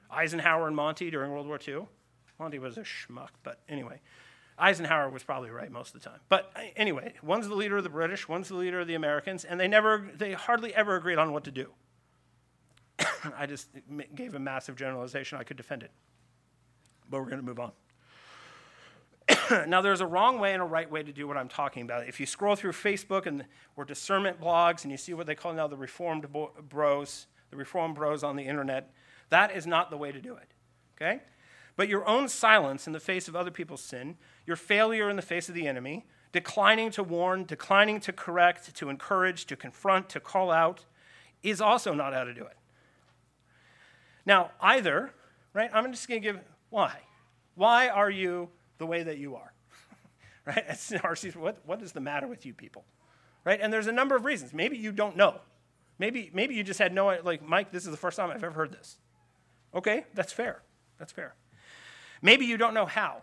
[0.09, 1.87] Eisenhower and Monty during World War II?
[2.39, 3.99] Monty was a schmuck, but anyway.
[4.59, 6.19] Eisenhower was probably right most of the time.
[6.29, 9.45] But uh, anyway, one's the leader of the British, one's the leader of the Americans,
[9.45, 11.69] and they never, they hardly ever agreed on what to do.
[13.37, 13.69] I just
[14.15, 15.37] gave a massive generalization.
[15.37, 15.91] I could defend it.
[17.09, 17.71] But we're going to move on.
[19.67, 22.07] now, there's a wrong way and a right way to do what I'm talking about.
[22.07, 25.53] If you scroll through Facebook and or discernment blogs and you see what they call
[25.53, 26.27] now the reformed
[26.69, 28.91] bros, the reformed bros on the internet,
[29.29, 30.49] that is not the way to do it.
[30.95, 31.21] Okay?
[31.75, 35.21] But your own silence in the face of other people's sin, your failure in the
[35.21, 40.19] face of the enemy, declining to warn, declining to correct, to encourage, to confront, to
[40.19, 40.85] call out,
[41.43, 42.57] is also not how to do it.
[44.25, 45.13] Now, either,
[45.53, 45.69] right?
[45.71, 46.99] I'm just going to give why.
[47.55, 49.53] Why are you the way that you are.
[50.45, 51.35] right?
[51.35, 52.85] what, what is the matter with you people?
[53.43, 53.59] Right?
[53.61, 54.53] And there's a number of reasons.
[54.53, 55.39] Maybe you don't know.
[55.99, 58.51] Maybe, maybe you just had no, like, Mike, this is the first time I've ever
[58.51, 58.97] heard this.
[59.73, 60.61] Okay, that's fair.
[60.99, 61.33] That's fair.
[62.21, 63.21] Maybe you don't know how.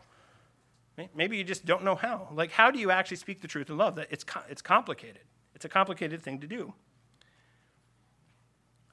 [1.14, 2.28] Maybe you just don't know how.
[2.32, 3.96] Like, how do you actually speak the truth in love?
[3.96, 5.22] That it's, it's complicated.
[5.54, 6.72] It's a complicated thing to do.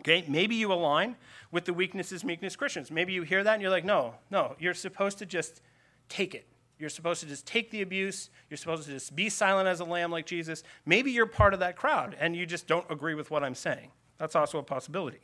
[0.02, 1.16] Okay, maybe you align
[1.52, 2.90] with the weaknesses, meekness Christians.
[2.90, 5.62] Maybe you hear that and you're like, no, no, you're supposed to just
[6.10, 6.48] take it.
[6.80, 8.30] You're supposed to just take the abuse.
[8.50, 10.64] You're supposed to just be silent as a lamb like Jesus.
[10.86, 13.92] Maybe you're part of that crowd and you just don't agree with what I'm saying.
[14.18, 15.20] That's also a possibility.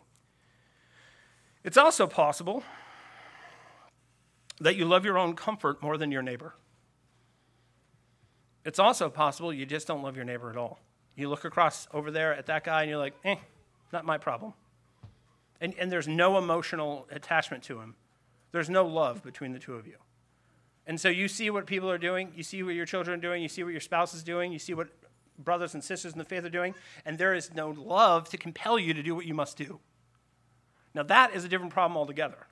[1.63, 2.63] It's also possible
[4.59, 6.53] that you love your own comfort more than your neighbor.
[8.63, 10.79] It's also possible you just don't love your neighbor at all.
[11.15, 13.37] You look across over there at that guy and you're like, eh,
[13.91, 14.53] not my problem.
[15.59, 17.95] And, and there's no emotional attachment to him,
[18.51, 19.95] there's no love between the two of you.
[20.87, 23.43] And so you see what people are doing, you see what your children are doing,
[23.43, 24.87] you see what your spouse is doing, you see what
[25.37, 26.73] brothers and sisters in the faith are doing,
[27.05, 29.79] and there is no love to compel you to do what you must do.
[30.95, 32.47] Now, that is a different problem altogether.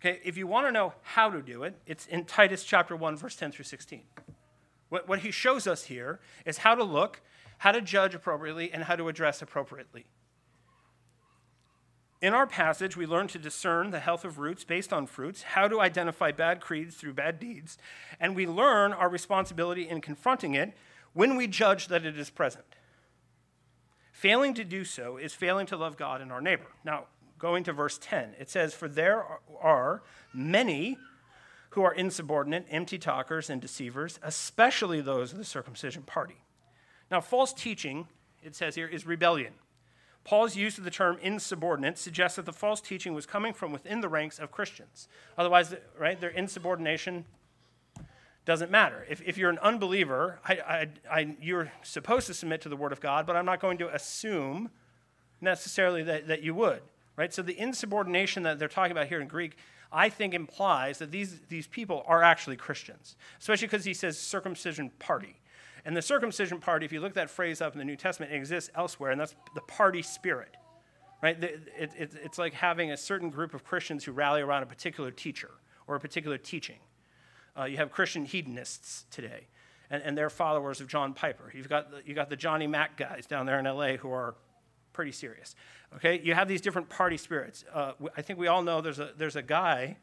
[0.00, 3.16] Okay, if you want to know how to do it, it's in Titus chapter 1,
[3.16, 4.02] verse 10 through 16.
[4.88, 7.20] What, what he shows us here is how to look,
[7.58, 10.06] how to judge appropriately, and how to address appropriately.
[12.22, 15.66] In our passage, we learn to discern the health of roots based on fruits, how
[15.66, 17.76] to identify bad creeds through bad deeds,
[18.20, 20.72] and we learn our responsibility in confronting it
[21.14, 22.76] when we judge that it is present.
[24.12, 26.68] Failing to do so is failing to love God and our neighbor.
[26.84, 27.06] Now,
[27.40, 29.24] going to verse 10, it says, For there
[29.60, 30.98] are many
[31.70, 36.36] who are insubordinate, empty talkers, and deceivers, especially those of the circumcision party.
[37.10, 38.06] Now, false teaching,
[38.44, 39.54] it says here, is rebellion.
[40.24, 44.00] Paul's use of the term insubordinate suggests that the false teaching was coming from within
[44.00, 45.08] the ranks of Christians.
[45.36, 47.24] Otherwise, right, their insubordination
[48.44, 49.06] doesn't matter.
[49.08, 52.92] If, if you're an unbeliever, I, I, I, you're supposed to submit to the Word
[52.92, 54.70] of God, but I'm not going to assume
[55.40, 56.82] necessarily that, that you would.
[57.16, 57.32] Right?
[57.32, 59.56] So the insubordination that they're talking about here in Greek,
[59.92, 64.90] I think implies that these, these people are actually Christians, especially because he says circumcision
[64.98, 65.36] party.
[65.84, 68.36] And the circumcision party, if you look that phrase up in the New Testament, it
[68.36, 70.56] exists elsewhere, and that's the party spirit.
[71.22, 71.42] right?
[71.42, 75.10] It, it, it's like having a certain group of Christians who rally around a particular
[75.10, 75.50] teacher
[75.86, 76.78] or a particular teaching.
[77.58, 79.48] Uh, you have Christian hedonists today,
[79.90, 81.50] and, and they're followers of John Piper.
[81.52, 84.36] You've got, the, you got the Johnny Mack guys down there in LA who are
[84.92, 85.54] pretty serious.
[85.96, 87.64] Okay, you have these different party spirits.
[87.72, 89.96] Uh, I think we all know there's a, there's a guy,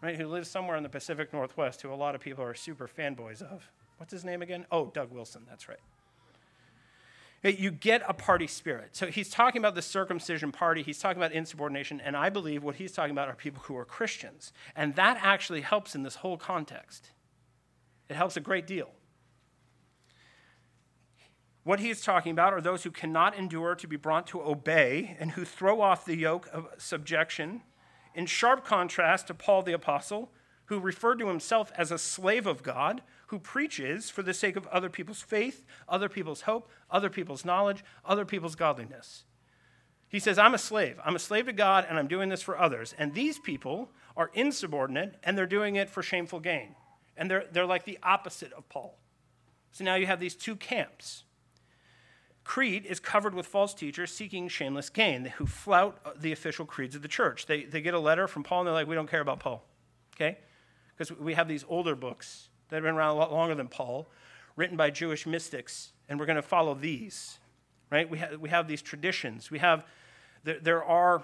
[0.00, 2.88] right, who lives somewhere in the Pacific Northwest who a lot of people are super
[2.88, 3.70] fanboys of.
[3.96, 4.66] What's his name again?
[4.70, 5.78] Oh, Doug Wilson, that's right.
[7.42, 8.96] You get a party spirit.
[8.96, 12.76] So he's talking about the circumcision party, he's talking about insubordination, and I believe what
[12.76, 14.52] he's talking about are people who are Christians.
[14.74, 17.10] And that actually helps in this whole context.
[18.08, 18.90] It helps a great deal.
[21.62, 25.16] What he is talking about are those who cannot endure to be brought to obey
[25.18, 27.62] and who throw off the yoke of subjection,
[28.14, 30.30] in sharp contrast to Paul the Apostle,
[30.66, 34.66] who referred to himself as a slave of God, who preaches for the sake of
[34.68, 39.24] other people's faith, other people's hope, other people's knowledge, other people's godliness.
[40.08, 41.00] He says, I'm a slave.
[41.04, 42.94] I'm a slave to God, and I'm doing this for others.
[42.96, 46.76] And these people are insubordinate, and they're doing it for shameful gain.
[47.16, 48.98] And they're, they're like the opposite of Paul.
[49.72, 51.24] So now you have these two camps.
[52.44, 56.94] Crete is covered with false teachers seeking shameless gain who flout uh, the official creeds
[56.94, 57.46] of the church.
[57.46, 59.66] They, they get a letter from Paul and they're like, we don't care about Paul.
[60.14, 60.38] Okay?
[60.96, 64.08] Because we have these older books that have been around a lot longer than Paul,
[64.56, 67.38] written by Jewish mystics, and we're going to follow these.
[67.90, 68.08] Right?
[68.08, 69.50] We, ha- we have these traditions.
[69.50, 69.84] We have,
[70.44, 71.22] there, there are,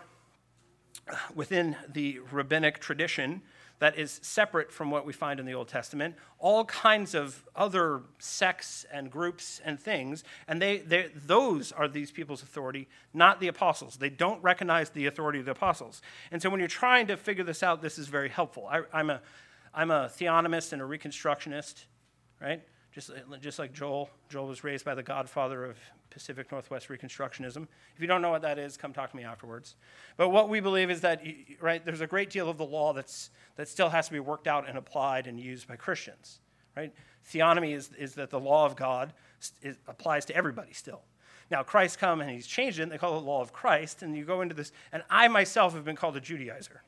[1.10, 3.42] uh, within the rabbinic tradition,
[3.82, 8.02] that is separate from what we find in the Old Testament, all kinds of other
[8.20, 13.48] sects and groups and things, and they, they, those are these people's authority, not the
[13.48, 13.96] apostles.
[13.96, 16.00] They don't recognize the authority of the apostles.
[16.30, 18.68] And so when you're trying to figure this out, this is very helpful.
[18.70, 19.20] I, I'm, a,
[19.74, 21.84] I'm a theonomist and a reconstructionist,
[22.40, 22.62] right?
[22.92, 24.10] Just, just like Joel.
[24.28, 25.78] Joel was raised by the godfather of
[26.10, 27.66] Pacific Northwest Reconstructionism.
[27.94, 29.76] If you don't know what that is, come talk to me afterwards.
[30.18, 31.22] But what we believe is that,
[31.60, 34.46] right, there's a great deal of the law that's, that still has to be worked
[34.46, 36.40] out and applied and used by Christians,
[36.76, 36.92] right?
[37.32, 39.14] Theonomy is, is that the law of God
[39.62, 41.00] is, applies to everybody still.
[41.50, 44.02] Now, Christ come and he's changed it, and they call it the law of Christ,
[44.02, 46.78] and you go into this, and I myself have been called a Judaizer.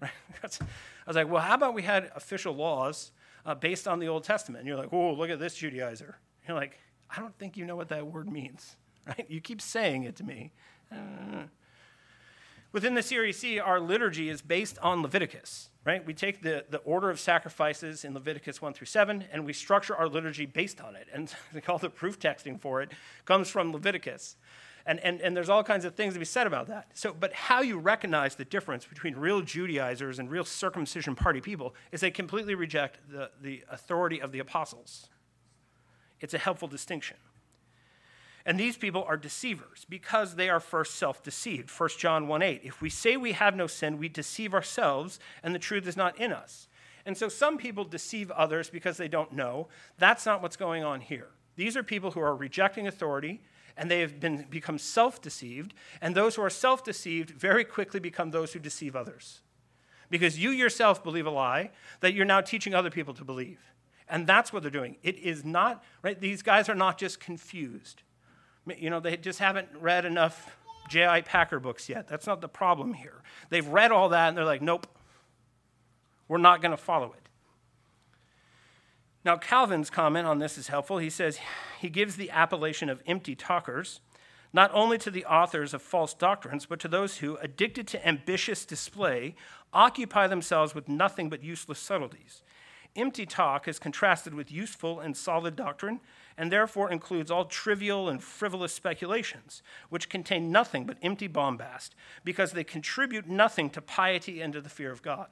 [0.42, 0.58] Right?
[1.06, 3.12] I was like, well, how about we had official laws
[3.44, 4.60] uh, based on the Old Testament?
[4.60, 6.14] And you're like, oh, look at this Judaizer.
[6.46, 9.24] You're like, I don't think you know what that word means, right?
[9.28, 10.52] You keep saying it to me.
[10.90, 11.44] Uh,
[12.72, 16.04] within the CREC, our liturgy is based on Leviticus, right?
[16.04, 19.94] We take the, the order of sacrifices in Leviticus 1 through 7, and we structure
[19.94, 21.06] our liturgy based on it.
[21.12, 22.90] And they call the proof texting for it
[23.24, 24.36] comes from Leviticus.
[24.86, 26.86] And, and, and there's all kinds of things to be said about that.
[26.94, 31.74] So, but how you recognize the difference between real Judaizers and real circumcision party people
[31.90, 35.08] is they completely reject the, the authority of the apostles.
[36.20, 37.16] It's a helpful distinction.
[38.46, 41.68] And these people are deceivers because they are first self deceived.
[41.68, 42.60] 1 John 1 8.
[42.62, 46.16] If we say we have no sin, we deceive ourselves, and the truth is not
[46.18, 46.68] in us.
[47.04, 49.66] And so some people deceive others because they don't know.
[49.98, 51.28] That's not what's going on here.
[51.56, 53.40] These are people who are rejecting authority
[53.76, 55.74] and they have been, become self deceived.
[56.00, 59.40] And those who are self deceived very quickly become those who deceive others.
[60.08, 63.58] Because you yourself believe a lie that you're now teaching other people to believe.
[64.08, 64.96] And that's what they're doing.
[65.02, 66.20] It is not, right?
[66.20, 68.02] These guys are not just confused.
[68.78, 70.56] You know, they just haven't read enough
[70.88, 71.22] J.I.
[71.22, 72.06] Packer books yet.
[72.06, 73.22] That's not the problem here.
[73.50, 74.86] They've read all that and they're like, nope,
[76.28, 77.25] we're not going to follow it.
[79.26, 80.96] Now, Calvin's comment on this is helpful.
[80.98, 81.38] He says
[81.78, 84.00] he gives the appellation of empty talkers
[84.52, 88.64] not only to the authors of false doctrines, but to those who, addicted to ambitious
[88.64, 89.34] display,
[89.74, 92.42] occupy themselves with nothing but useless subtleties
[92.96, 96.00] empty talk is contrasted with useful and solid doctrine,
[96.36, 102.52] and therefore includes all trivial and frivolous speculations, which contain nothing but empty bombast, because
[102.52, 105.28] they contribute nothing to piety and to the fear of God.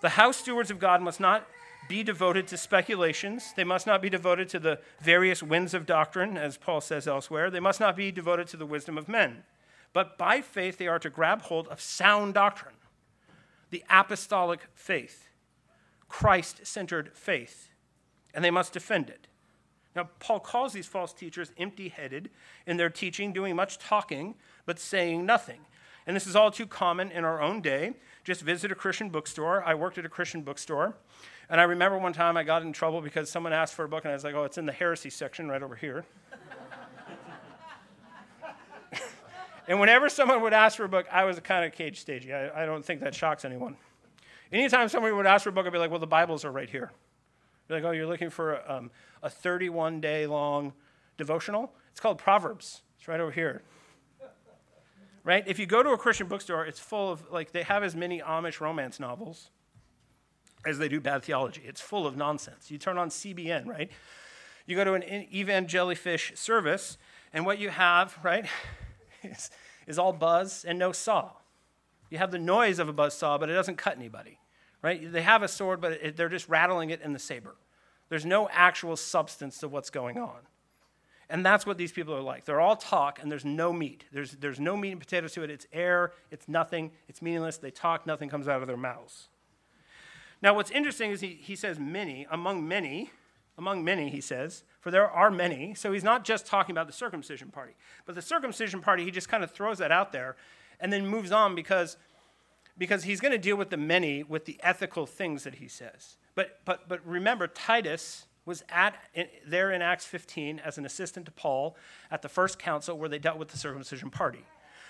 [0.00, 1.46] The house stewards of God must not
[1.88, 3.52] be devoted to speculations.
[3.56, 7.50] They must not be devoted to the various winds of doctrine, as Paul says elsewhere.
[7.50, 9.44] They must not be devoted to the wisdom of men.
[9.92, 12.74] But by faith, they are to grab hold of sound doctrine,
[13.70, 15.28] the apostolic faith
[16.14, 17.70] Christ centered faith,
[18.32, 19.26] and they must defend it.
[19.96, 22.30] Now, Paul calls these false teachers empty headed
[22.66, 25.60] in their teaching, doing much talking, but saying nothing.
[26.06, 27.94] And this is all too common in our own day.
[28.24, 29.62] Just visit a Christian bookstore.
[29.62, 30.96] I worked at a Christian bookstore.
[31.50, 34.04] And I remember one time I got in trouble because someone asked for a book,
[34.04, 36.06] and I was like, oh, it's in the heresy section right over here.
[39.68, 42.32] and whenever someone would ask for a book, I was kind of cage stagey.
[42.32, 43.76] I, I don't think that shocks anyone.
[44.50, 46.70] Anytime somebody would ask for a book, I'd be like, well, the Bibles are right
[46.70, 46.92] here.
[47.68, 48.90] Be like, oh, you're looking for a, um,
[49.22, 50.72] a 31 day long
[51.18, 51.72] devotional?
[51.90, 52.82] It's called Proverbs.
[52.98, 53.62] It's right over here.
[55.24, 55.42] Right?
[55.46, 58.20] If you go to a Christian bookstore, it's full of, like, they have as many
[58.20, 59.50] Amish romance novels
[60.66, 61.62] as they do bad theology.
[61.64, 62.70] It's full of nonsense.
[62.70, 63.90] You turn on CBN, right?
[64.66, 66.98] You go to an evangelifish service,
[67.32, 68.46] and what you have, right,
[69.22, 69.50] is,
[69.86, 71.32] is all buzz and no saw.
[72.10, 74.38] You have the noise of a buzz saw, but it doesn't cut anybody,
[74.82, 75.10] right?
[75.10, 77.56] They have a sword, but it, they're just rattling it in the saber.
[78.08, 80.38] There's no actual substance to what's going on.
[81.30, 82.44] And that's what these people are like.
[82.44, 84.04] They're all talk, and there's no meat.
[84.12, 85.50] There's, there's no meat and potatoes to it.
[85.50, 87.56] It's air, it's nothing, it's meaningless.
[87.56, 89.28] They talk, nothing comes out of their mouths.
[90.42, 93.10] Now, what's interesting is he, he says many, among many,
[93.56, 95.74] among many, he says, for there are many.
[95.74, 97.72] So he's not just talking about the circumcision party.
[98.04, 100.36] But the circumcision party, he just kind of throws that out there
[100.80, 101.96] and then moves on because,
[102.76, 106.16] because he's going to deal with the many with the ethical things that he says.
[106.34, 111.26] But, but, but remember, Titus was at in, there in Acts 15 as an assistant
[111.26, 111.76] to Paul
[112.10, 114.44] at the first council where they dealt with the circumcision party.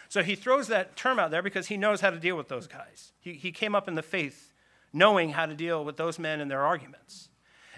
[0.09, 2.67] So he throws that term out there because he knows how to deal with those
[2.67, 3.13] guys.
[3.21, 4.53] He, he came up in the faith
[4.93, 7.31] knowing how to deal with those men and their arguments.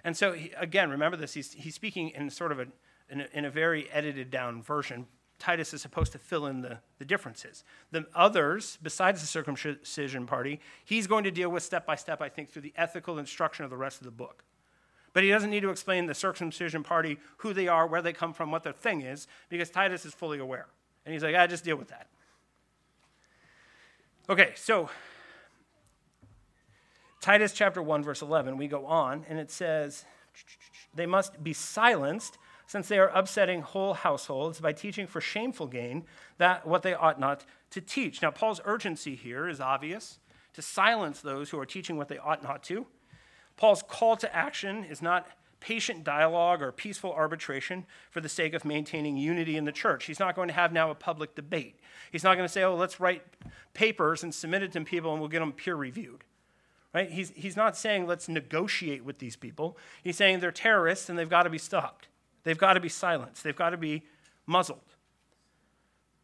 [0.04, 2.66] And so, he, again, remember this, he's, he's speaking in sort of a,
[3.10, 5.06] in a, in a very edited down version.
[5.38, 7.64] Titus is supposed to fill in the, the differences.
[7.90, 12.28] The others, besides the circumcision party, he's going to deal with step by step, I
[12.28, 14.44] think, through the ethical instruction of the rest of the book.
[15.16, 18.34] But he doesn't need to explain the circumcision party, who they are, where they come
[18.34, 20.66] from, what their thing is, because Titus is fully aware.
[21.06, 22.08] And he's like, I just deal with that.
[24.28, 24.90] Okay, so
[27.22, 30.04] Titus chapter 1, verse 11, we go on, and it says,
[30.94, 32.36] They must be silenced,
[32.66, 36.04] since they are upsetting whole households by teaching for shameful gain
[36.36, 38.20] that what they ought not to teach.
[38.20, 40.18] Now, Paul's urgency here is obvious
[40.52, 42.86] to silence those who are teaching what they ought not to.
[43.56, 45.26] Paul's call to action is not
[45.60, 50.04] patient dialogue or peaceful arbitration for the sake of maintaining unity in the church.
[50.04, 51.80] He's not going to have now a public debate.
[52.12, 53.22] He's not going to say, oh, let's write
[53.74, 56.24] papers and submit it to people and we'll get them peer reviewed.
[56.94, 57.10] Right?
[57.10, 59.76] He's, he's not saying let's negotiate with these people.
[60.02, 62.08] He's saying they're terrorists and they've got to be stopped.
[62.44, 63.42] They've got to be silenced.
[63.42, 64.04] They've got to be
[64.46, 64.95] muzzled.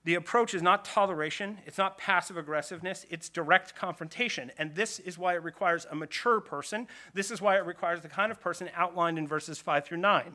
[0.05, 4.50] The approach is not toleration, it's not passive aggressiveness, it's direct confrontation.
[4.59, 6.88] And this is why it requires a mature person.
[7.14, 10.34] This is why it requires the kind of person outlined in verses 5 through 9.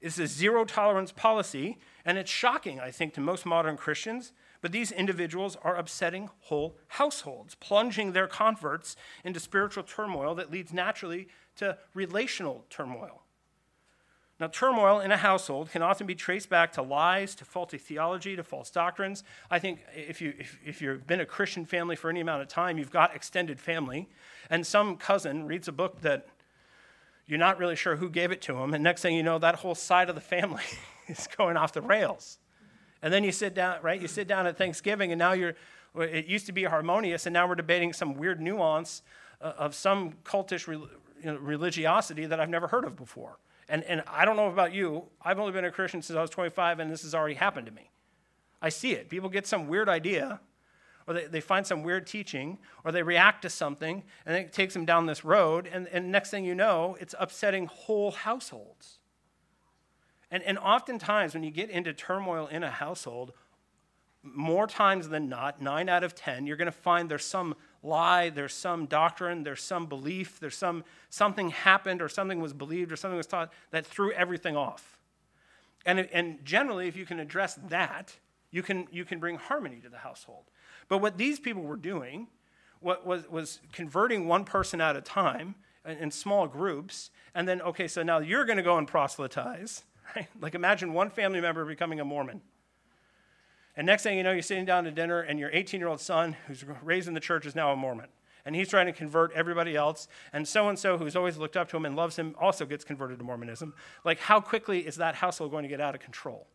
[0.00, 4.32] It's a zero tolerance policy, and it's shocking, I think, to most modern Christians.
[4.62, 10.72] But these individuals are upsetting whole households, plunging their converts into spiritual turmoil that leads
[10.72, 13.22] naturally to relational turmoil.
[14.38, 18.36] Now, turmoil in a household can often be traced back to lies, to faulty theology,
[18.36, 19.24] to false doctrines.
[19.50, 22.48] I think if, you, if, if you've been a Christian family for any amount of
[22.48, 24.08] time, you've got extended family,
[24.50, 26.26] and some cousin reads a book that
[27.26, 29.56] you're not really sure who gave it to him, and next thing you know, that
[29.56, 30.62] whole side of the family
[31.08, 32.38] is going off the rails.
[33.02, 34.00] And then you sit down, right?
[34.00, 35.54] You sit down at Thanksgiving, and now you're,
[35.96, 39.00] it used to be harmonious, and now we're debating some weird nuance
[39.40, 40.68] uh, of some cultish
[41.24, 43.38] religiosity that I've never heard of before.
[43.68, 46.30] And, and I don't know about you, I've only been a Christian since I was
[46.30, 47.90] 25, and this has already happened to me.
[48.62, 49.08] I see it.
[49.08, 50.40] People get some weird idea,
[51.06, 54.72] or they, they find some weird teaching, or they react to something, and it takes
[54.74, 58.98] them down this road, and, and next thing you know, it's upsetting whole households.
[60.30, 63.32] And, and oftentimes, when you get into turmoil in a household,
[64.22, 67.54] more times than not, nine out of 10, you're going to find there's some
[67.86, 72.92] lie, there's some doctrine, there's some belief, there's some something happened or something was believed
[72.92, 74.98] or something was taught that threw everything off.
[75.86, 78.16] And, and generally, if you can address that,
[78.50, 80.44] you can, you can bring harmony to the household.
[80.88, 82.26] But what these people were doing
[82.80, 87.62] what was, was converting one person at a time in, in small groups, and then,
[87.62, 89.84] okay, so now you're going to go and proselytize.
[90.14, 90.28] Right?
[90.40, 92.40] Like imagine one family member becoming a Mormon.
[93.76, 96.00] And next thing you know, you're sitting down to dinner, and your 18 year old
[96.00, 98.08] son, who's raised in the church, is now a Mormon.
[98.44, 100.08] And he's trying to convert everybody else.
[100.32, 102.84] And so and so, who's always looked up to him and loves him, also gets
[102.84, 103.74] converted to Mormonism.
[104.04, 106.46] Like, how quickly is that household going to get out of control?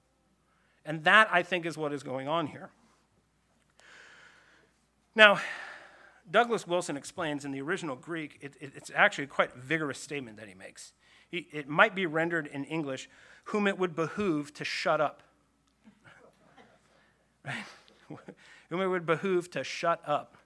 [0.86, 2.70] And that, I think, is what is going on here.
[5.16, 5.40] Now,
[6.30, 10.38] Douglas Wilson explains in the original Greek, it, it, it's actually a quite vigorous statement
[10.38, 10.94] that he makes.
[11.30, 13.10] He, it might be rendered in English,
[13.46, 15.24] whom it would behoove to shut up
[17.46, 17.66] right?
[18.70, 20.38] whom it would behoove to shut up,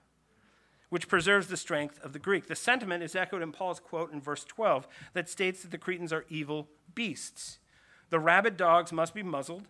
[0.88, 2.46] which preserves the strength of the Greek.
[2.46, 6.12] The sentiment is echoed in Paul's quote in verse 12 that states that the Cretans
[6.12, 7.58] are evil beasts.
[8.10, 9.68] The rabid dogs must be muzzled.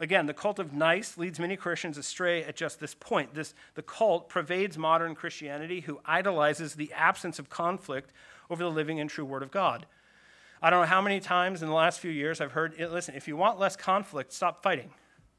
[0.00, 3.34] Again, the cult of nice leads many Christians astray at just this point.
[3.34, 8.12] This, the cult pervades modern Christianity who idolizes the absence of conflict
[8.50, 9.86] over the living and true Word of God.
[10.60, 13.26] I don't know how many times in the last few years I've heard, listen, if
[13.26, 14.90] you want less conflict, stop fighting.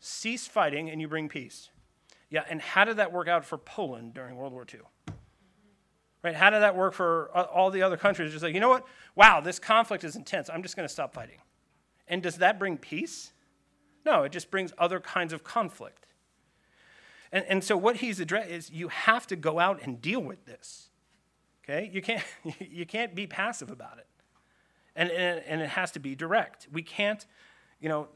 [0.03, 1.69] Cease fighting and you bring peace.
[2.29, 4.81] Yeah, and how did that work out for Poland during World War II?
[6.23, 6.35] Right?
[6.35, 8.31] How did that work for uh, all the other countries?
[8.31, 8.85] Just like, you know what?
[9.15, 10.49] Wow, this conflict is intense.
[10.49, 11.39] I'm just going to stop fighting.
[12.07, 13.31] And does that bring peace?
[14.05, 16.07] No, it just brings other kinds of conflict.
[17.31, 20.45] And, and so what he's addressed is you have to go out and deal with
[20.45, 20.89] this.
[21.63, 21.89] Okay?
[21.93, 22.23] You can't,
[22.59, 24.07] you can't be passive about it.
[24.95, 26.67] And, and, and it has to be direct.
[26.71, 27.25] We can't,
[27.79, 28.09] you know,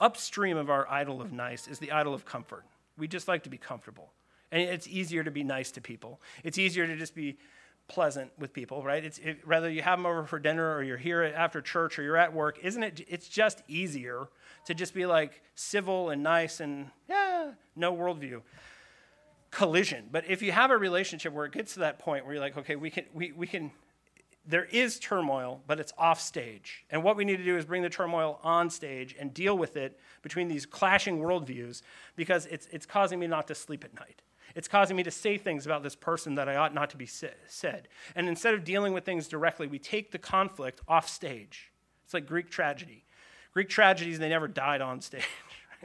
[0.00, 2.64] upstream of our idol of nice is the idol of comfort.
[2.96, 4.12] We just like to be comfortable.
[4.52, 6.20] And it's easier to be nice to people.
[6.42, 7.38] It's easier to just be
[7.86, 9.04] pleasant with people, right?
[9.04, 12.02] It's it, whether you have them over for dinner or you're here after church or
[12.02, 13.04] you're at work, isn't it?
[13.08, 14.28] It's just easier
[14.66, 18.42] to just be like civil and nice and yeah, no worldview
[19.50, 20.08] collision.
[20.10, 22.56] But if you have a relationship where it gets to that point where you're like,
[22.56, 23.72] okay, we can we, we can
[24.46, 26.84] there is turmoil, but it's off stage.
[26.90, 29.76] And what we need to do is bring the turmoil on stage and deal with
[29.76, 31.82] it between these clashing worldviews
[32.16, 34.22] because it's, it's causing me not to sleep at night.
[34.54, 37.06] It's causing me to say things about this person that I ought not to be
[37.06, 37.88] said.
[38.16, 41.70] And instead of dealing with things directly, we take the conflict off stage.
[42.04, 43.04] It's like Greek tragedy.
[43.52, 45.26] Greek tragedies, they never died on stage.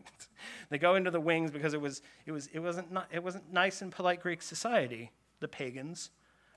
[0.70, 3.52] they go into the wings because it, was, it, was, it, wasn't, not, it wasn't
[3.52, 6.12] nice and polite Greek society, the pagans,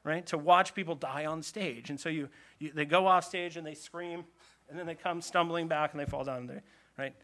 [0.05, 0.25] right?
[0.27, 1.91] To watch people die on stage.
[1.91, 2.29] And so you,
[2.59, 4.25] you they go off stage and they scream,
[4.69, 6.63] and then they come stumbling back and they fall down there,
[6.99, 7.15] right?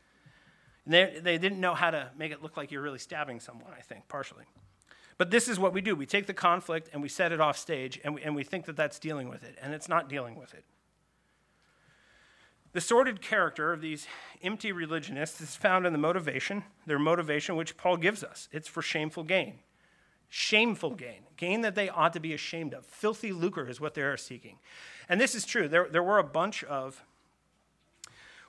[0.84, 3.72] And they, they didn't know how to make it look like you're really stabbing someone,
[3.76, 4.44] I think, partially.
[5.16, 5.94] But this is what we do.
[5.94, 8.66] We take the conflict and we set it off stage, and we, and we think
[8.66, 10.64] that that's dealing with it, and it's not dealing with it.
[12.72, 14.08] The sordid character of these
[14.42, 18.48] empty religionists is found in the motivation, their motivation, which Paul gives us.
[18.50, 19.60] It's for shameful gain.
[20.36, 22.84] Shameful gain, gain that they ought to be ashamed of.
[22.84, 24.58] Filthy lucre is what they are seeking.
[25.08, 25.68] And this is true.
[25.68, 27.04] There, there were a bunch of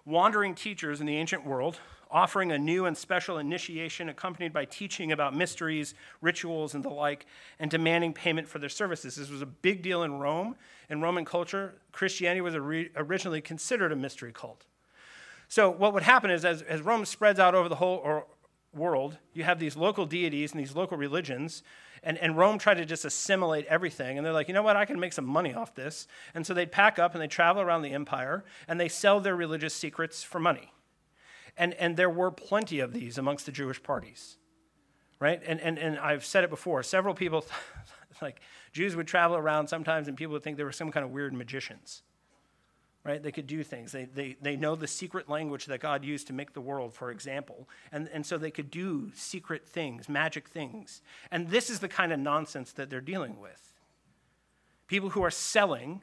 [0.04, 1.78] wandering teachers in the ancient world
[2.10, 7.28] offering a new and special initiation accompanied by teaching about mysteries, rituals, and the like,
[7.60, 9.16] and demanding payment for their services.
[9.16, 10.56] This was a big deal in Rome.
[10.90, 14.66] In Roman culture, Christianity was originally considered a mystery cult.
[15.50, 18.26] So, what would happen is, as, as Rome spreads out over the whole
[18.76, 21.64] world, you have these local deities and these local religions,
[22.04, 24.18] and, and Rome tried to just assimilate everything.
[24.18, 26.08] And they're like, you know what, I can make some money off this.
[26.36, 29.36] And so they'd pack up and they travel around the empire, and they sell their
[29.36, 30.72] religious secrets for money.
[31.58, 34.38] And, and there were plenty of these amongst the Jewish parties,
[35.20, 35.42] right?
[35.46, 36.84] And, and, and I've said it before.
[36.84, 37.46] Several people,
[38.22, 41.12] like Jews would travel around sometimes and people would think they were some kind of
[41.12, 42.04] weird magicians,
[43.06, 43.24] right?
[43.24, 43.94] They could do things.
[43.94, 47.12] They, they, they know the secret language that God used to make the world, for
[47.12, 47.70] example.
[47.92, 51.02] And, and so they could do secret things, magic things.
[51.32, 53.74] And this is the kind of nonsense that they're dealing with.
[54.88, 56.02] People who are selling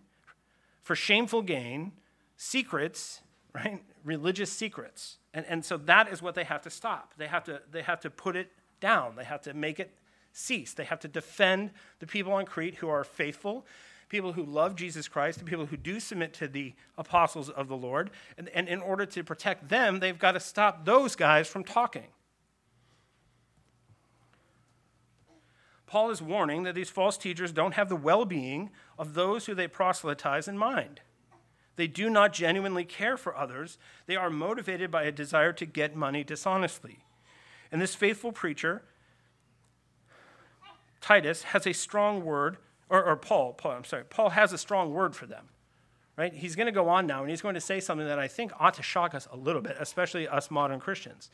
[0.80, 1.92] for shameful gain
[2.36, 3.20] secrets,
[3.52, 3.82] right?
[4.04, 7.14] Religious secrets and, and so that is what they have to stop.
[7.16, 8.50] They have to, they have to put it
[8.80, 9.94] down, they have to make it
[10.32, 10.74] cease.
[10.74, 13.66] They have to defend the people on Crete who are faithful,
[14.12, 17.76] people who love Jesus Christ, the people who do submit to the apostles of the
[17.76, 18.10] Lord.
[18.36, 22.08] And, and in order to protect them, they've got to stop those guys from talking.
[25.86, 29.54] Paul is warning that these false teachers don't have the well being of those who
[29.54, 31.00] they proselytize in mind.
[31.76, 33.78] They do not genuinely care for others.
[34.04, 36.98] They are motivated by a desire to get money dishonestly.
[37.70, 38.82] And this faithful preacher,
[41.00, 42.58] Titus, has a strong word,
[42.92, 45.48] or, or Paul, Paul, I'm sorry, Paul has a strong word for them.
[46.16, 46.34] Right?
[46.34, 48.52] He's going to go on now and he's going to say something that I think
[48.60, 51.30] ought to shock us a little bit, especially us modern Christians.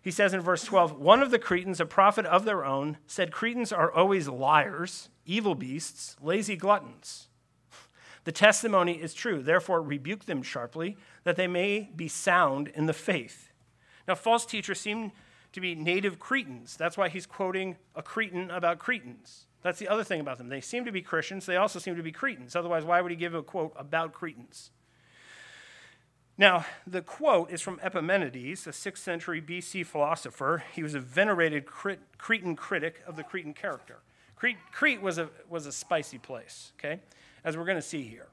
[0.00, 3.32] He says in verse 12, one of the Cretans, a prophet of their own, said
[3.32, 7.26] Cretans are always liars, evil beasts, lazy gluttons.
[8.22, 9.42] The testimony is true.
[9.42, 13.50] Therefore, rebuke them sharply, that they may be sound in the faith.
[14.06, 15.10] Now, false teachers seem
[15.52, 16.76] to be native Cretans.
[16.76, 19.47] That's why he's quoting a Cretan about Cretans.
[19.62, 20.48] That's the other thing about them.
[20.48, 22.54] They seem to be Christians, they also seem to be Cretans.
[22.54, 24.70] Otherwise, why would he give a quote about Cretans?
[26.36, 30.62] Now, the quote is from Epimenides, a 6th century BC philosopher.
[30.72, 33.98] He was a venerated Cretan critic of the Cretan character.
[34.36, 37.00] Crete, Crete was, a, was a spicy place, okay?
[37.44, 38.28] as we're going to see here.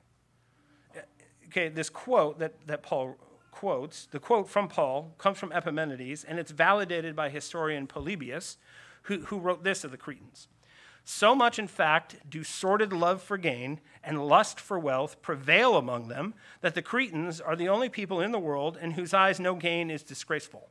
[1.47, 3.15] Okay, this quote that, that Paul
[3.51, 8.57] quotes, the quote from Paul comes from Epimenides, and it's validated by historian Polybius,
[9.03, 10.47] who, who wrote this of the Cretans.
[11.07, 16.07] So much, in fact, do sordid love for gain and lust for wealth prevail among
[16.07, 19.53] them that the Cretans are the only people in the world in whose eyes no
[19.53, 20.67] gain is disgraceful.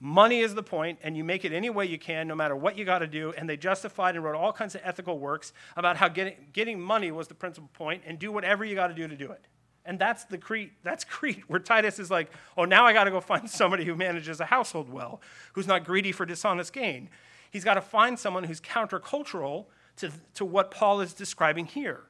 [0.00, 2.76] Money is the point, and you make it any way you can, no matter what
[2.76, 3.32] you got to do.
[3.38, 7.12] And they justified and wrote all kinds of ethical works about how getting, getting money
[7.12, 9.46] was the principal point, and do whatever you got to do to do it.
[9.84, 13.10] And that's the Crete, that's Crete, where Titus is like, oh, now I got to
[13.10, 15.20] go find somebody who manages a household well,
[15.52, 17.08] who's not greedy for dishonest gain.
[17.50, 22.04] He's got to find someone who's countercultural to, to what Paul is describing here.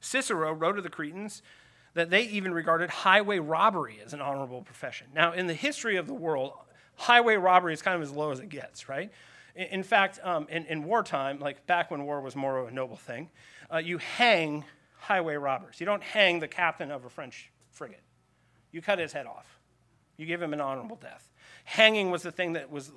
[0.00, 1.42] Cicero wrote of the Cretans
[1.94, 5.06] that they even regarded highway robbery as an honorable profession.
[5.14, 6.52] Now, in the history of the world,
[6.96, 9.10] highway robbery is kind of as low as it gets, right?
[9.54, 12.70] In, in fact, um, in, in, wartime, like back when war was more of a
[12.70, 13.30] noble thing,
[13.72, 14.64] uh, you hang
[14.98, 15.80] highway robbers.
[15.80, 18.02] You don't hang the captain of a French frigate,
[18.70, 19.58] you cut his head off,
[20.16, 21.31] you give him an honorable death.
[21.64, 22.90] Hanging was the thing that was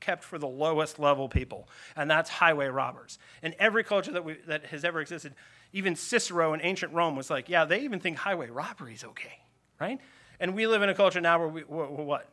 [0.00, 3.18] kept for the lowest level people, and that's highway robbers.
[3.42, 5.34] In every culture that, we, that has ever existed,
[5.72, 9.40] even Cicero in ancient Rome was like, yeah, they even think highway robbery is okay,
[9.80, 10.00] right?
[10.40, 12.28] And we live in a culture now where we, what?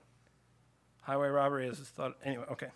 [1.01, 2.69] Highway robbery is thought, anyway, okay.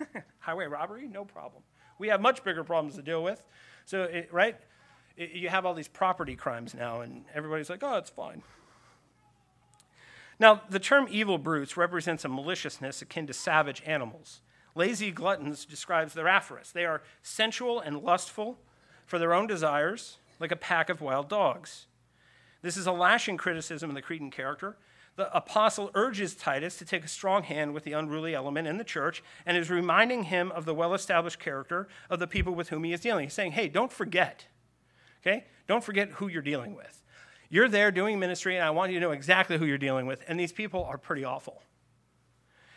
[0.38, 1.62] highway robbery, no problem.
[1.98, 3.42] We have much bigger problems to deal with.
[3.84, 4.56] So, it, right?
[5.16, 8.42] It, you have all these property crimes now, and everybody's like, oh, it's fine.
[10.42, 14.40] Now, the term evil brutes represents a maliciousness akin to savage animals.
[14.74, 16.72] Lazy gluttons describes their avarice.
[16.72, 18.58] They are sensual and lustful
[19.06, 21.86] for their own desires, like a pack of wild dogs.
[22.60, 24.76] This is a lashing criticism of the Cretan character.
[25.14, 28.84] The apostle urges Titus to take a strong hand with the unruly element in the
[28.84, 32.82] church and is reminding him of the well established character of the people with whom
[32.82, 33.26] he is dealing.
[33.26, 34.46] He's saying, hey, don't forget,
[35.20, 35.46] okay?
[35.68, 37.01] Don't forget who you're dealing with.
[37.52, 40.24] You're there doing ministry, and I want you to know exactly who you're dealing with.
[40.26, 41.60] And these people are pretty awful.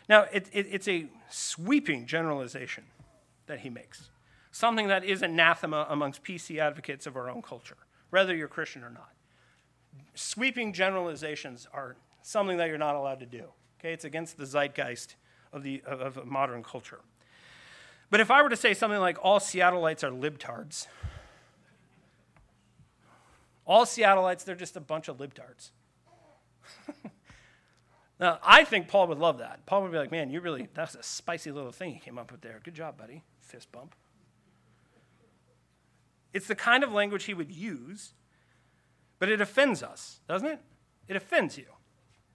[0.06, 2.84] Now, it, it, it's a sweeping generalization
[3.46, 4.10] that he makes,
[4.52, 7.78] something that is anathema amongst PC advocates of our own culture,
[8.10, 9.14] whether you're Christian or not.
[10.14, 13.44] Sweeping generalizations are something that you're not allowed to do.
[13.80, 15.16] Okay, it's against the zeitgeist
[15.54, 17.00] of, the, of, of modern culture.
[18.10, 20.86] But if I were to say something like all Seattleites are libtards,
[23.66, 25.70] all Seattleites, they're just a bunch of libtards.
[28.20, 29.66] now, I think Paul would love that.
[29.66, 32.30] Paul would be like, man, you really, that's a spicy little thing you came up
[32.30, 32.60] with there.
[32.62, 33.22] Good job, buddy.
[33.40, 33.94] Fist bump.
[36.32, 38.12] It's the kind of language he would use,
[39.18, 40.60] but it offends us, doesn't it?
[41.08, 41.66] It offends you.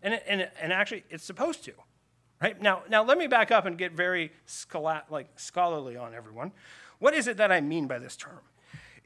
[0.01, 1.73] And, it, and, it, and actually, it's supposed to.
[2.41, 2.59] Right?
[2.59, 6.51] Now, now, let me back up and get very scholar, like scholarly on everyone.
[6.97, 8.39] What is it that I mean by this term?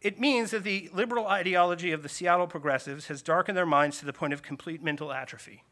[0.01, 4.05] It means that the liberal ideology of the Seattle progressives has darkened their minds to
[4.05, 5.63] the point of complete mental atrophy.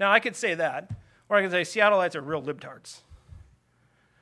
[0.00, 0.90] Now, I could say that,
[1.28, 3.00] or I could say Seattleites are real libtards.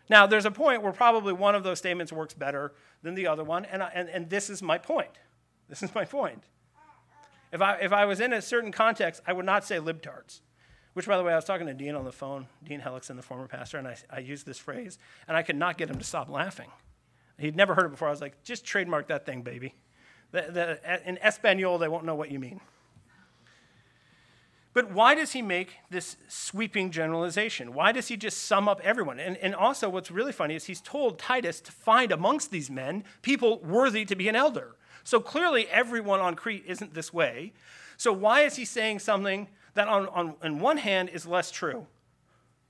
[0.09, 3.45] Now, there's a point where probably one of those statements works better than the other
[3.45, 5.13] one, and, I, and, and this is my point.
[5.69, 6.43] This is my point.
[7.53, 10.41] If I, if I was in a certain context, I would not say libtards.
[10.93, 13.23] Which, by the way, I was talking to Dean on the phone, Dean Hellickson, the
[13.23, 14.99] former pastor, and I, I used this phrase,
[15.29, 16.71] and I could not get him to stop laughing.
[17.41, 18.09] He'd never heard it before.
[18.09, 19.75] I was like, just trademark that thing, baby.
[20.33, 20.43] The,
[20.83, 22.61] the, in Espanol, they won't know what you mean.
[24.73, 27.75] But why does he make this sweeping generalization?
[27.75, 29.19] Why does he just sum up everyone?
[29.19, 33.03] And, and also, what's really funny is he's told Titus to find amongst these men
[33.23, 34.77] people worthy to be an elder.
[35.03, 37.53] So clearly, everyone on Crete isn't this way.
[37.97, 41.87] So, why is he saying something that, on, on, on one hand, is less true?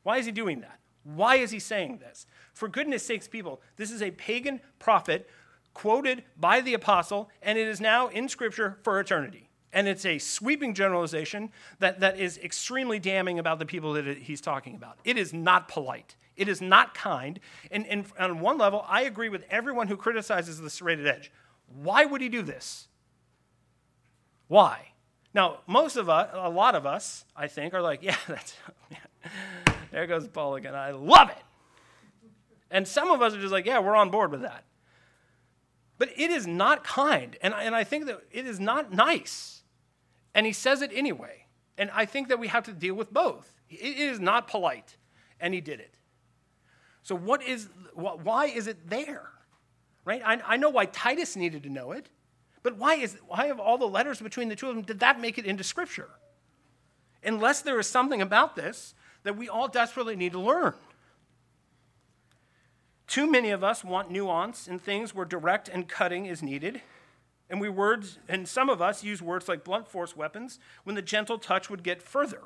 [0.02, 0.78] Why is he doing that?
[1.04, 2.26] Why is he saying this?
[2.52, 5.28] For goodness sakes, people, this is a pagan prophet
[5.74, 9.48] quoted by the apostle, and it is now in Scripture for eternity.
[9.72, 14.40] And it's a sweeping generalization that, that is extremely damning about the people that he's
[14.40, 14.98] talking about.
[15.04, 16.16] It is not polite.
[16.36, 17.38] It is not kind.
[17.70, 21.30] And, and on one level, I agree with everyone who criticizes the serrated edge.
[21.66, 22.88] Why would he do this?
[24.48, 24.88] Why?
[25.32, 28.56] Now, most of us, a lot of us, I think, are like, yeah, that's,
[29.92, 30.74] there goes Paul again.
[30.74, 31.42] I love it.
[32.70, 34.64] And some of us are just like, yeah, we're on board with that.
[35.98, 37.36] But it is not kind.
[37.42, 39.62] And, and I think that it is not nice.
[40.34, 41.46] And he says it anyway.
[41.76, 43.60] And I think that we have to deal with both.
[43.68, 44.96] It is not polite.
[45.40, 45.94] And he did it.
[47.02, 49.28] So, what is, why is it there?
[50.04, 50.22] Right?
[50.24, 52.08] I, I know why Titus needed to know it.
[52.62, 55.20] But why, is, why have all the letters between the two of them, did that
[55.20, 56.10] make it into Scripture?
[57.24, 60.74] Unless there is something about this that we all desperately need to learn.
[63.10, 66.80] Too many of us want nuance in things where direct and cutting is needed.
[67.50, 71.02] And we words and some of us use words like blunt force weapons when the
[71.02, 72.42] gentle touch would get further.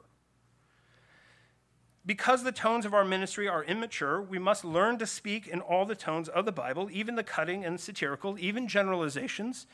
[2.07, 5.85] Because the tones of our ministry are immature, we must learn to speak in all
[5.85, 9.67] the tones of the Bible, even the cutting and satirical, even generalizations.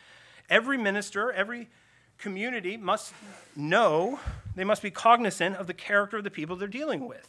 [0.49, 1.69] Every minister, every
[2.19, 3.15] community must
[3.55, 4.19] know,
[4.57, 7.29] they must be cognizant of the character of the people they're dealing with.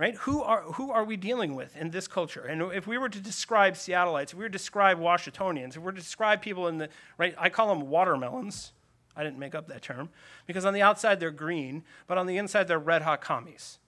[0.00, 0.14] Right?
[0.20, 2.40] Who are, who are we dealing with in this culture?
[2.40, 5.84] And if we were to describe Seattleites, if we were to describe Washingtonians, if we
[5.84, 6.88] were to describe people in the,
[7.18, 8.72] right, I call them watermelons.
[9.14, 10.08] I didn't make up that term.
[10.46, 13.78] Because on the outside they're green, but on the inside they're red hot commies.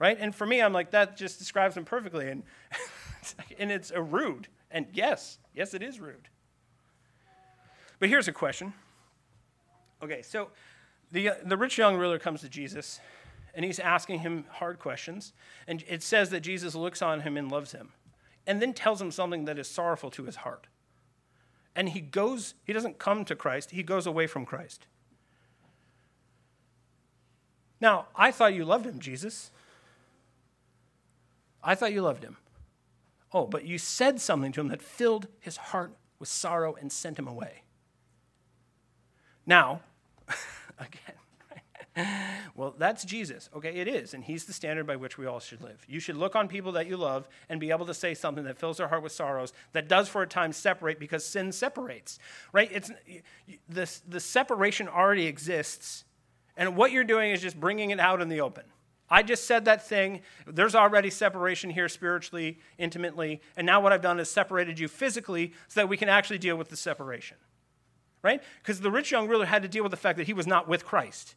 [0.00, 0.16] Right?
[0.18, 2.28] And for me, I'm like, that just describes them perfectly.
[2.28, 2.42] And,
[3.60, 4.48] and it's a rude.
[4.72, 6.28] And yes, yes, it is rude.
[8.00, 8.72] But here's a question.
[10.02, 10.48] Okay, so
[11.12, 12.98] the, the rich young ruler comes to Jesus
[13.56, 15.32] and he's asking him hard questions.
[15.66, 17.92] And it says that Jesus looks on him and loves him,
[18.46, 20.66] and then tells him something that is sorrowful to his heart.
[21.74, 24.86] And he goes, he doesn't come to Christ, he goes away from Christ.
[27.80, 29.50] Now, I thought you loved him, Jesus.
[31.64, 32.36] I thought you loved him.
[33.32, 37.18] Oh, but you said something to him that filled his heart with sorrow and sent
[37.18, 37.62] him away.
[39.46, 39.80] Now,
[40.78, 41.15] again,
[42.54, 43.48] well, that's Jesus.
[43.54, 44.12] Okay, it is.
[44.12, 45.84] And he's the standard by which we all should live.
[45.88, 48.58] You should look on people that you love and be able to say something that
[48.58, 52.18] fills their heart with sorrows that does for a time separate because sin separates,
[52.52, 52.70] right?
[52.72, 52.90] It's,
[53.68, 56.04] this, the separation already exists.
[56.56, 58.64] And what you're doing is just bringing it out in the open.
[59.08, 60.22] I just said that thing.
[60.46, 63.40] There's already separation here spiritually, intimately.
[63.56, 66.56] And now what I've done is separated you physically so that we can actually deal
[66.56, 67.36] with the separation.
[68.22, 68.42] Right?
[68.60, 70.68] Because the rich young ruler had to deal with the fact that he was not
[70.68, 71.36] with Christ.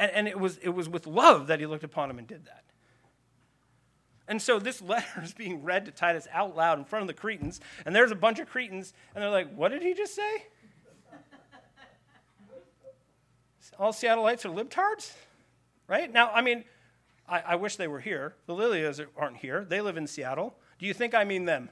[0.00, 2.46] And, and it, was, it was with love that he looked upon him and did
[2.46, 2.64] that.
[4.26, 7.14] And so this letter is being read to Titus out loud in front of the
[7.14, 10.46] Cretans, and there's a bunch of Cretans, and they're like, What did he just say?
[13.78, 15.14] All Seattleites are libtards?
[15.86, 16.12] Right?
[16.12, 16.64] Now, I mean,
[17.26, 18.34] I, I wish they were here.
[18.46, 19.64] The Lilias aren't here.
[19.64, 20.54] They live in Seattle.
[20.78, 21.70] Do you think I mean them?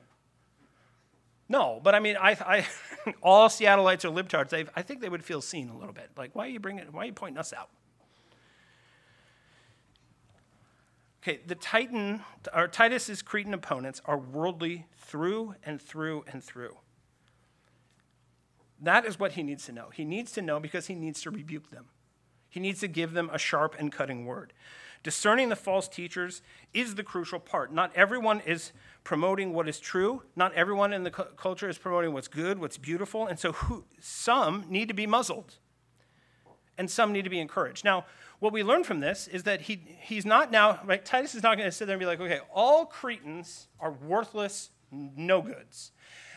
[1.50, 2.66] No, but I mean, I, I
[3.22, 4.48] all Seattleites are libtards.
[4.48, 6.10] They, I think they would feel seen a little bit.
[6.16, 6.84] Like, why are you bringing?
[6.92, 7.68] Why are you pointing us out?
[11.28, 12.24] Okay, the Titan,
[12.54, 16.78] or Titus's Cretan opponents are worldly through and through and through.
[18.80, 19.90] That is what he needs to know.
[19.92, 21.88] He needs to know because he needs to rebuke them.
[22.48, 24.54] He needs to give them a sharp and cutting word.
[25.02, 26.40] Discerning the false teachers
[26.72, 27.74] is the crucial part.
[27.74, 28.72] Not everyone is
[29.04, 30.22] promoting what is true.
[30.34, 33.26] Not everyone in the cu- culture is promoting what's good, what's beautiful.
[33.26, 35.56] And so who, some need to be muzzled
[36.78, 37.84] and some need to be encouraged.
[37.84, 38.06] Now,
[38.40, 41.04] what we learn from this is that he, he's not now, right?
[41.04, 44.70] Titus is not going to sit there and be like, okay, all Cretans are worthless
[44.90, 45.92] no goods.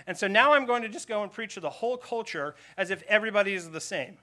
[0.08, 2.90] And so now I'm going to just go and preach to the whole culture as
[2.90, 4.18] if everybody is the same.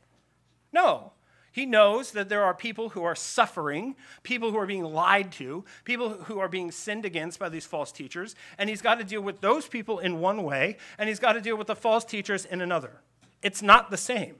[0.72, 1.12] No.
[1.52, 5.64] He knows that there are people who are suffering, people who are being lied to,
[5.84, 9.22] people who are being sinned against by these false teachers, and he's got to deal
[9.22, 12.44] with those people in one way, and he's got to deal with the false teachers
[12.44, 13.00] in another.
[13.42, 14.36] It's not the same.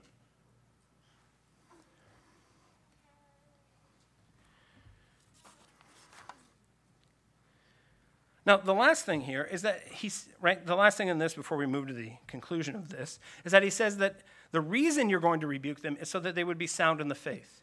[8.49, 11.55] Now, the last thing here is that he's, right, the last thing in this before
[11.55, 14.21] we move to the conclusion of this is that he says that
[14.51, 17.09] the reason you're going to rebuke them is so that they would be sound in
[17.09, 17.61] the faith.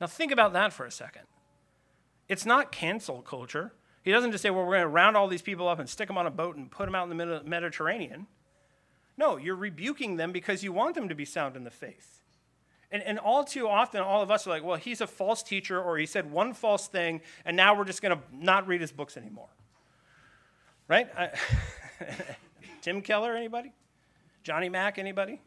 [0.00, 1.22] Now, think about that for a second.
[2.28, 3.74] It's not cancel culture.
[4.02, 6.08] He doesn't just say, well, we're going to round all these people up and stick
[6.08, 8.26] them on a boat and put them out in the Mediterranean.
[9.16, 12.22] No, you're rebuking them because you want them to be sound in the faith.
[12.90, 15.80] And, and all too often, all of us are like, well, he's a false teacher
[15.80, 18.90] or he said one false thing, and now we're just going to not read his
[18.90, 19.50] books anymore
[20.88, 21.08] right?
[22.82, 23.72] Tim Keller, anybody?
[24.42, 25.40] Johnny Mac, anybody?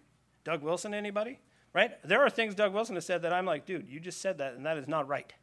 [0.43, 1.39] Doug Wilson, anybody?
[1.73, 1.91] Right?
[2.03, 4.53] There are things Doug Wilson has said that I'm like, dude, you just said that,
[4.53, 5.33] and that is not right.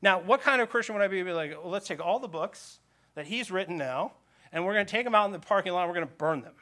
[0.00, 1.22] Now, what kind of Christian would I be?
[1.22, 2.80] be like, well, let's take all the books
[3.14, 4.12] that he's written now,
[4.52, 6.14] and we're going to take them out in the parking lot, and we're going to
[6.14, 6.54] burn them.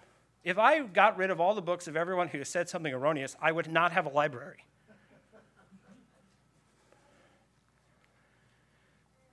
[0.42, 3.36] If I got rid of all the books of everyone who has said something erroneous,
[3.40, 4.66] I would not have a library.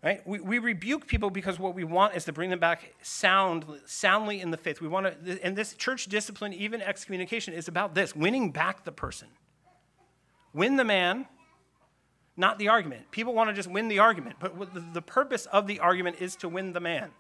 [0.04, 0.26] Right?
[0.26, 4.42] We, we rebuke people because what we want is to bring them back sound, soundly
[4.42, 4.82] in the faith.
[4.82, 8.92] We want to, and this church discipline, even excommunication, is about this winning back the
[8.92, 9.28] person.
[10.54, 11.28] Win the man,
[12.36, 13.12] not the argument.
[13.12, 16.50] People want to just win the argument, but the, purpose of the argument is to
[16.50, 17.12] win the man.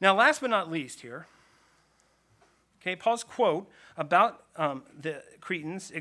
[0.00, 1.26] Now, last but not least, here,
[2.80, 5.92] okay, Paul's quote about um, the Cretans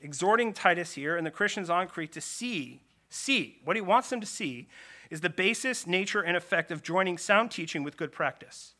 [0.00, 4.20] exhorting Titus here and the Christians on Crete to see See, what he wants them
[4.20, 4.68] to see
[5.10, 8.74] is the basis, nature, and effect of joining sound teaching with good practice.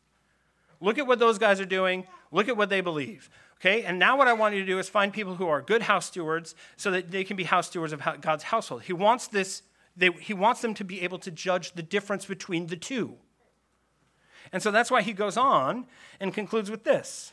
[0.81, 3.31] Look at what those guys are doing, look at what they believe.
[3.61, 5.83] Okay, and now what I want you to do is find people who are good
[5.83, 8.83] house stewards so that they can be house stewards of God's household.
[8.83, 9.63] He wants this,
[9.97, 13.17] they, he wants them to be able to judge the difference between the two.
[14.53, 15.87] And so that's why he goes on
[16.21, 17.33] and concludes with this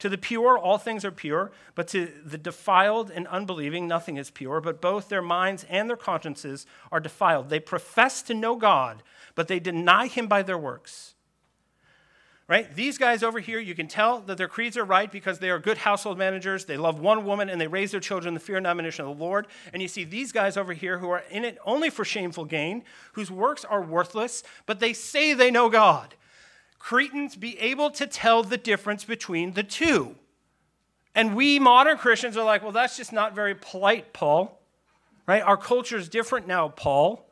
[0.00, 4.30] To the pure, all things are pure, but to the defiled and unbelieving, nothing is
[4.30, 7.50] pure, but both their minds and their consciences are defiled.
[7.50, 9.02] They profess to know God,
[9.34, 11.14] but they deny him by their works.
[12.48, 12.74] Right?
[12.74, 15.60] These guys over here, you can tell that their creeds are right because they are
[15.60, 16.64] good household managers.
[16.64, 19.16] They love one woman and they raise their children in the fear and admonition of
[19.16, 19.46] the Lord.
[19.72, 22.82] And you see these guys over here who are in it only for shameful gain,
[23.12, 26.16] whose works are worthless, but they say they know God.
[26.80, 30.16] Cretans be able to tell the difference between the two.
[31.14, 34.60] And we modern Christians are like, well, that's just not very polite, Paul.
[35.26, 35.42] Right?
[35.42, 37.28] Our culture is different now, Paul.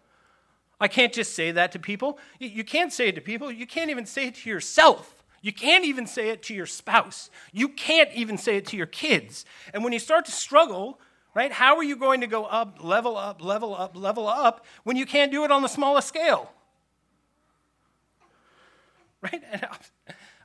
[0.80, 2.18] I can't just say that to people.
[2.38, 3.50] You can't say it to people.
[3.50, 5.24] You can't even say it to yourself.
[5.40, 7.30] You can't even say it to your spouse.
[7.52, 9.44] You can't even say it to your kids.
[9.72, 11.00] And when you start to struggle,
[11.34, 14.96] right, how are you going to go up, level up, level up, level up when
[14.96, 16.52] you can't do it on the smallest scale?
[19.22, 19.42] right?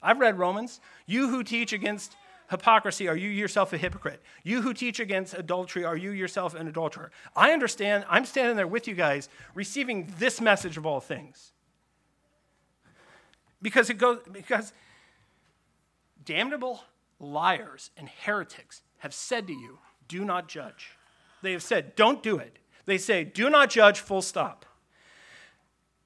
[0.01, 0.79] I've read Romans.
[1.05, 2.15] You who teach against
[2.49, 4.21] hypocrisy, are you yourself a hypocrite?
[4.43, 7.11] You who teach against adultery, are you yourself an adulterer?
[7.35, 8.05] I understand.
[8.09, 11.51] I'm standing there with you guys, receiving this message of all things.
[13.61, 14.73] Because it goes, because
[16.25, 16.83] damnable
[17.19, 20.91] liars and heretics have said to you, do not judge.
[21.41, 22.57] They have said, don't do it.
[22.85, 24.65] They say, do not judge, full stop.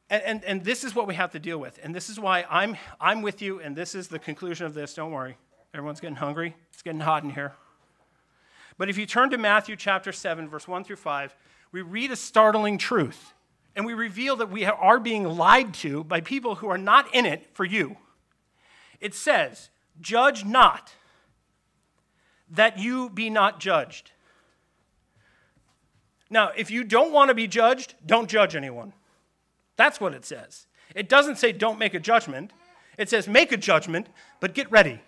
[0.09, 1.79] And, and, and, this is what we have to deal with.
[1.83, 4.93] And this is why I'm, I'm with you, and this is the conclusion of this.
[4.93, 5.35] Don't worry.
[5.73, 6.55] Everyone's getting hungry.
[6.71, 7.53] It's getting hot in here.
[8.77, 11.35] But if you turn to Matthew chapter 7, verse 1 through 5,
[11.71, 13.33] we read a startling truth.
[13.75, 17.25] And we reveal that we are being lied to by people who are not in
[17.25, 17.97] it for you.
[18.99, 20.93] It says, Judge not,
[22.49, 24.11] that you be not judged.
[26.29, 28.93] Now, if you don't want to be judged, don't judge anyone.
[29.77, 30.67] That's what it says.
[30.93, 32.51] It doesn't say don't make a judgment.
[32.97, 34.07] It says make a judgment,
[34.39, 35.01] but get ready.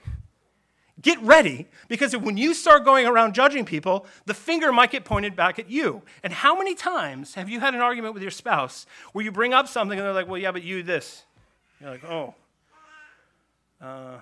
[1.01, 5.35] Get ready because when you start going around judging people, the finger might get pointed
[5.35, 6.01] back at you.
[6.23, 9.53] And how many times have you had an argument with your spouse where you bring
[9.53, 11.23] up something and they're like, well, yeah, but you this?
[11.79, 12.35] You're like, oh.
[13.81, 14.19] Uh,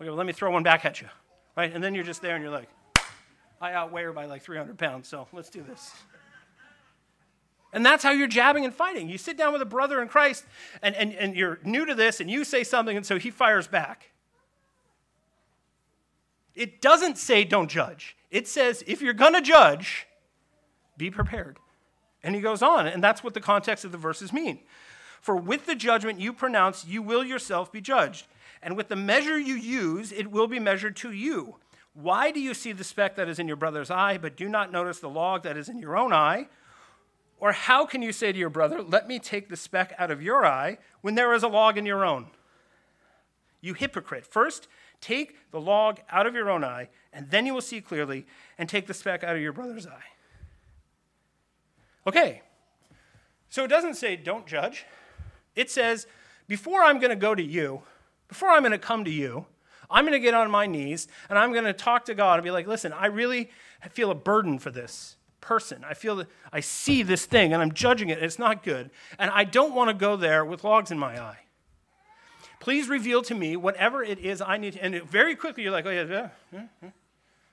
[0.00, 1.08] okay, well, let me throw one back at you.
[1.56, 1.72] Right?
[1.72, 2.68] And then you're just there and you're like,
[3.60, 5.92] I outweigh her by like 300 pounds, so let's do this.
[7.74, 9.08] And that's how you're jabbing and fighting.
[9.08, 10.44] You sit down with a brother in Christ
[10.80, 13.66] and, and, and you're new to this and you say something and so he fires
[13.66, 14.12] back.
[16.54, 18.16] It doesn't say don't judge.
[18.30, 20.06] It says if you're going to judge,
[20.96, 21.58] be prepared.
[22.22, 24.60] And he goes on, and that's what the context of the verses mean.
[25.20, 28.26] For with the judgment you pronounce, you will yourself be judged.
[28.62, 31.56] And with the measure you use, it will be measured to you.
[31.92, 34.72] Why do you see the speck that is in your brother's eye, but do not
[34.72, 36.46] notice the log that is in your own eye?
[37.38, 40.22] Or how can you say to your brother, Let me take the speck out of
[40.22, 42.26] your eye, when there is a log in your own?
[43.60, 44.26] You hypocrite.
[44.26, 44.68] First,
[45.00, 48.26] take the log out of your own eye, and then you will see clearly,
[48.58, 50.12] and take the speck out of your brother's eye.
[52.06, 52.42] Okay,
[53.48, 54.84] so it doesn't say don't judge.
[55.56, 56.06] It says,
[56.48, 57.82] before I'm going to go to you,
[58.28, 59.46] before I'm going to come to you,
[59.90, 62.44] I'm going to get on my knees and I'm going to talk to God and
[62.44, 63.50] be like, listen, I really
[63.90, 65.84] feel a burden for this person.
[65.86, 68.90] I feel that I see this thing and I'm judging it, it's not good.
[69.18, 71.38] And I don't want to go there with logs in my eye.
[72.60, 74.82] Please reveal to me whatever it is I need to.
[74.82, 76.90] And very quickly, you're like, oh, yeah, yeah, yeah.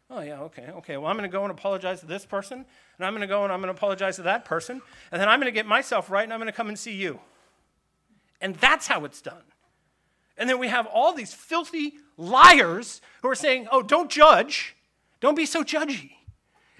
[0.09, 0.97] Oh, yeah, okay, okay.
[0.97, 2.65] Well, I'm going to go and apologize to this person,
[2.97, 4.81] and I'm going to go and I'm going to apologize to that person,
[5.11, 6.93] and then I'm going to get myself right, and I'm going to come and see
[6.93, 7.19] you.
[8.39, 9.43] And that's how it's done.
[10.37, 14.75] And then we have all these filthy liars who are saying, oh, don't judge.
[15.19, 16.11] Don't be so judgy.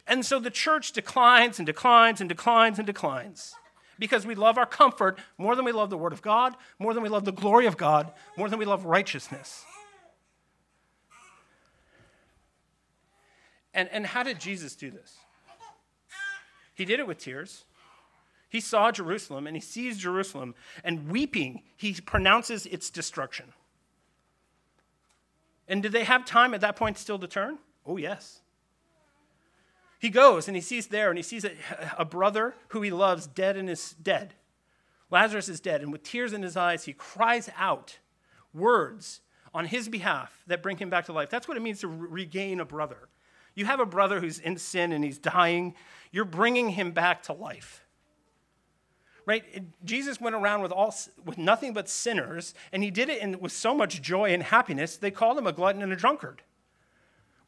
[0.07, 3.53] And so the church declines and declines and declines and declines
[3.99, 7.03] because we love our comfort more than we love the Word of God, more than
[7.03, 9.63] we love the glory of God, more than we love righteousness.
[13.73, 15.17] And, and how did Jesus do this?
[16.73, 17.65] He did it with tears.
[18.49, 23.53] He saw Jerusalem and he sees Jerusalem, and weeping, he pronounces its destruction.
[25.69, 27.59] And did they have time at that point still to turn?
[27.85, 28.40] Oh, yes.
[30.01, 31.51] He goes and he sees there and he sees a,
[31.95, 34.33] a brother who he loves dead and is dead.
[35.11, 37.99] Lazarus is dead, and with tears in his eyes, he cries out
[38.51, 39.21] words
[39.53, 41.29] on his behalf that bring him back to life.
[41.29, 43.09] That's what it means to re- regain a brother.
[43.53, 45.75] You have a brother who's in sin and he's dying,
[46.11, 47.85] you're bringing him back to life.
[49.27, 49.43] Right?
[49.85, 53.51] Jesus went around with, all, with nothing but sinners, and he did it in, with
[53.51, 56.41] so much joy and happiness, they called him a glutton and a drunkard.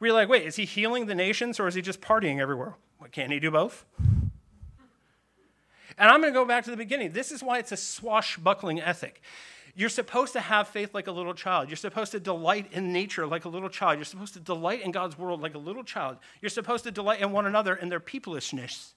[0.00, 2.74] We're like, wait, is he healing the nations or is he just partying everywhere?
[3.00, 3.84] Well, can't he do both?
[5.96, 7.12] And I'm going to go back to the beginning.
[7.12, 9.22] This is why it's a swashbuckling ethic.
[9.76, 11.68] You're supposed to have faith like a little child.
[11.68, 13.98] You're supposed to delight in nature like a little child.
[13.98, 16.18] You're supposed to delight in God's world like a little child.
[16.40, 18.92] You're supposed to delight in one another in their peoplishness.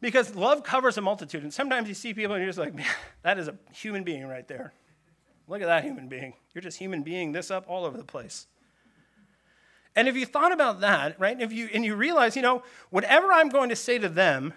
[0.00, 1.42] Because love covers a multitude.
[1.42, 2.86] And sometimes you see people and you're just like, man,
[3.22, 4.72] that is a human being right there.
[5.48, 6.34] Look at that human being.
[6.54, 8.46] You're just human being this up all over the place.
[9.94, 13.30] And if you thought about that, right, if you, and you realize, you know, whatever
[13.32, 14.54] I'm going to say to them,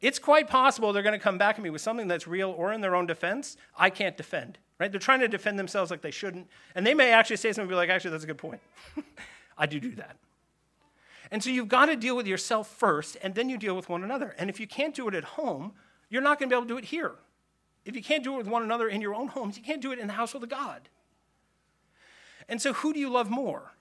[0.00, 2.72] it's quite possible they're going to come back at me with something that's real or
[2.72, 4.90] in their own defense, I can't defend, right?
[4.90, 6.48] They're trying to defend themselves like they shouldn't.
[6.74, 8.60] And they may actually say something be like, actually, that's a good point.
[9.58, 10.16] I do do that.
[11.30, 14.04] And so you've got to deal with yourself first, and then you deal with one
[14.04, 14.34] another.
[14.38, 15.72] And if you can't do it at home,
[16.10, 17.12] you're not going to be able to do it here.
[17.84, 19.92] If you can't do it with one another in your own homes, you can't do
[19.92, 20.88] it in the household of God.
[22.48, 23.72] And so, who do you love more?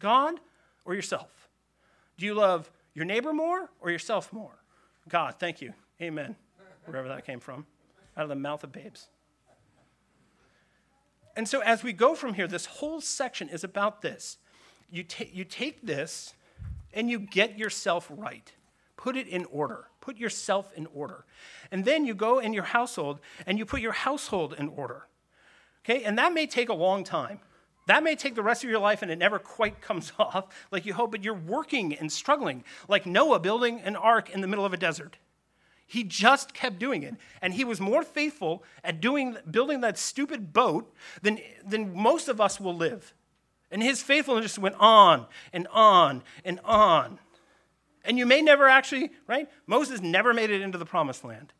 [0.00, 0.40] God
[0.84, 1.48] or yourself?
[2.16, 4.62] Do you love your neighbor more or yourself more?
[5.08, 5.72] God, thank you.
[6.00, 6.36] Amen.
[6.84, 7.66] Wherever that came from,
[8.16, 9.08] out of the mouth of babes.
[11.36, 14.38] And so, as we go from here, this whole section is about this.
[14.90, 16.34] You, ta- you take this
[16.92, 18.52] and you get yourself right,
[18.98, 21.24] put it in order, put yourself in order.
[21.70, 25.06] And then you go in your household and you put your household in order.
[25.84, 26.04] Okay?
[26.04, 27.38] And that may take a long time.
[27.86, 30.84] That may take the rest of your life and it never quite comes off like
[30.84, 34.66] you hope, but you're working and struggling, like Noah building an ark in the middle
[34.66, 35.16] of a desert.
[35.86, 37.14] He just kept doing it.
[37.40, 40.92] And he was more faithful at doing, building that stupid boat
[41.22, 43.14] than, than most of us will live.
[43.70, 47.20] And his faithfulness just went on and on and on.
[48.08, 49.50] And you may never actually, right?
[49.66, 51.52] Moses never made it into the promised land.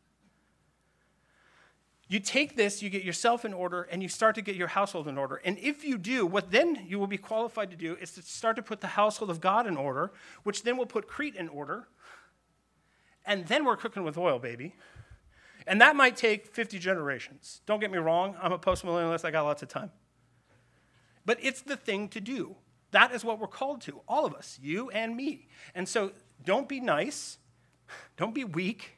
[2.07, 5.07] You take this, you get yourself in order, and you start to get your household
[5.07, 5.39] in order.
[5.45, 8.55] And if you do, what then you will be qualified to do is to start
[8.55, 11.87] to put the household of God in order, which then will put Crete in order.
[13.27, 14.73] And then we're cooking with oil, baby.
[15.67, 17.61] And that might take 50 generations.
[17.67, 19.91] Don't get me wrong, I'm a post millennialist, I got lots of time.
[21.27, 22.55] But it's the thing to do.
[22.89, 25.47] That is what we're called to, all of us, you and me.
[25.75, 26.11] And so
[26.43, 27.37] don't be nice,
[28.17, 28.97] don't be weak,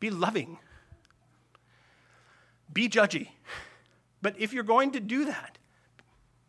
[0.00, 0.58] be loving.
[2.72, 3.28] Be judgy.
[4.20, 5.58] But if you're going to do that,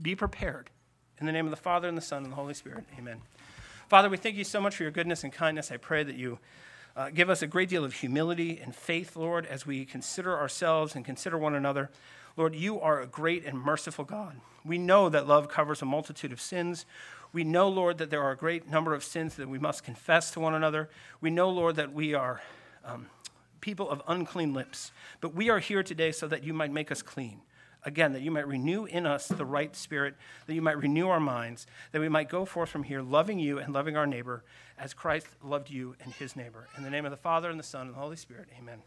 [0.02, 0.70] be prepared.
[1.20, 3.22] In the name of the Father, and the Son, and the Holy Spirit, amen.
[3.88, 5.72] Father, we thank you so much for your goodness and kindness.
[5.72, 6.40] I pray that you
[6.96, 10.96] uh, give us a great deal of humility and faith, Lord, as we consider ourselves
[10.96, 11.92] and consider one another.
[12.38, 14.42] Lord, you are a great and merciful God.
[14.66, 16.86] We know that love covers a multitude of sins.
[17.36, 20.32] We know, Lord, that there are a great number of sins that we must confess
[20.32, 20.88] to one another.
[21.20, 22.42] We know, Lord, that we are
[22.86, 23.08] um,
[23.60, 24.94] people of unclean lips.
[25.20, 27.42] But we are here today so that you might make us clean.
[27.84, 30.16] Again, that you might renew in us the right spirit,
[30.48, 33.60] that you might renew our minds, that we might go forth from here loving you
[33.60, 34.46] and loving our neighbor
[34.80, 36.70] as Christ loved you and his neighbor.
[36.78, 38.82] In the name of the Father, and the Son, and the Holy Spirit, amen.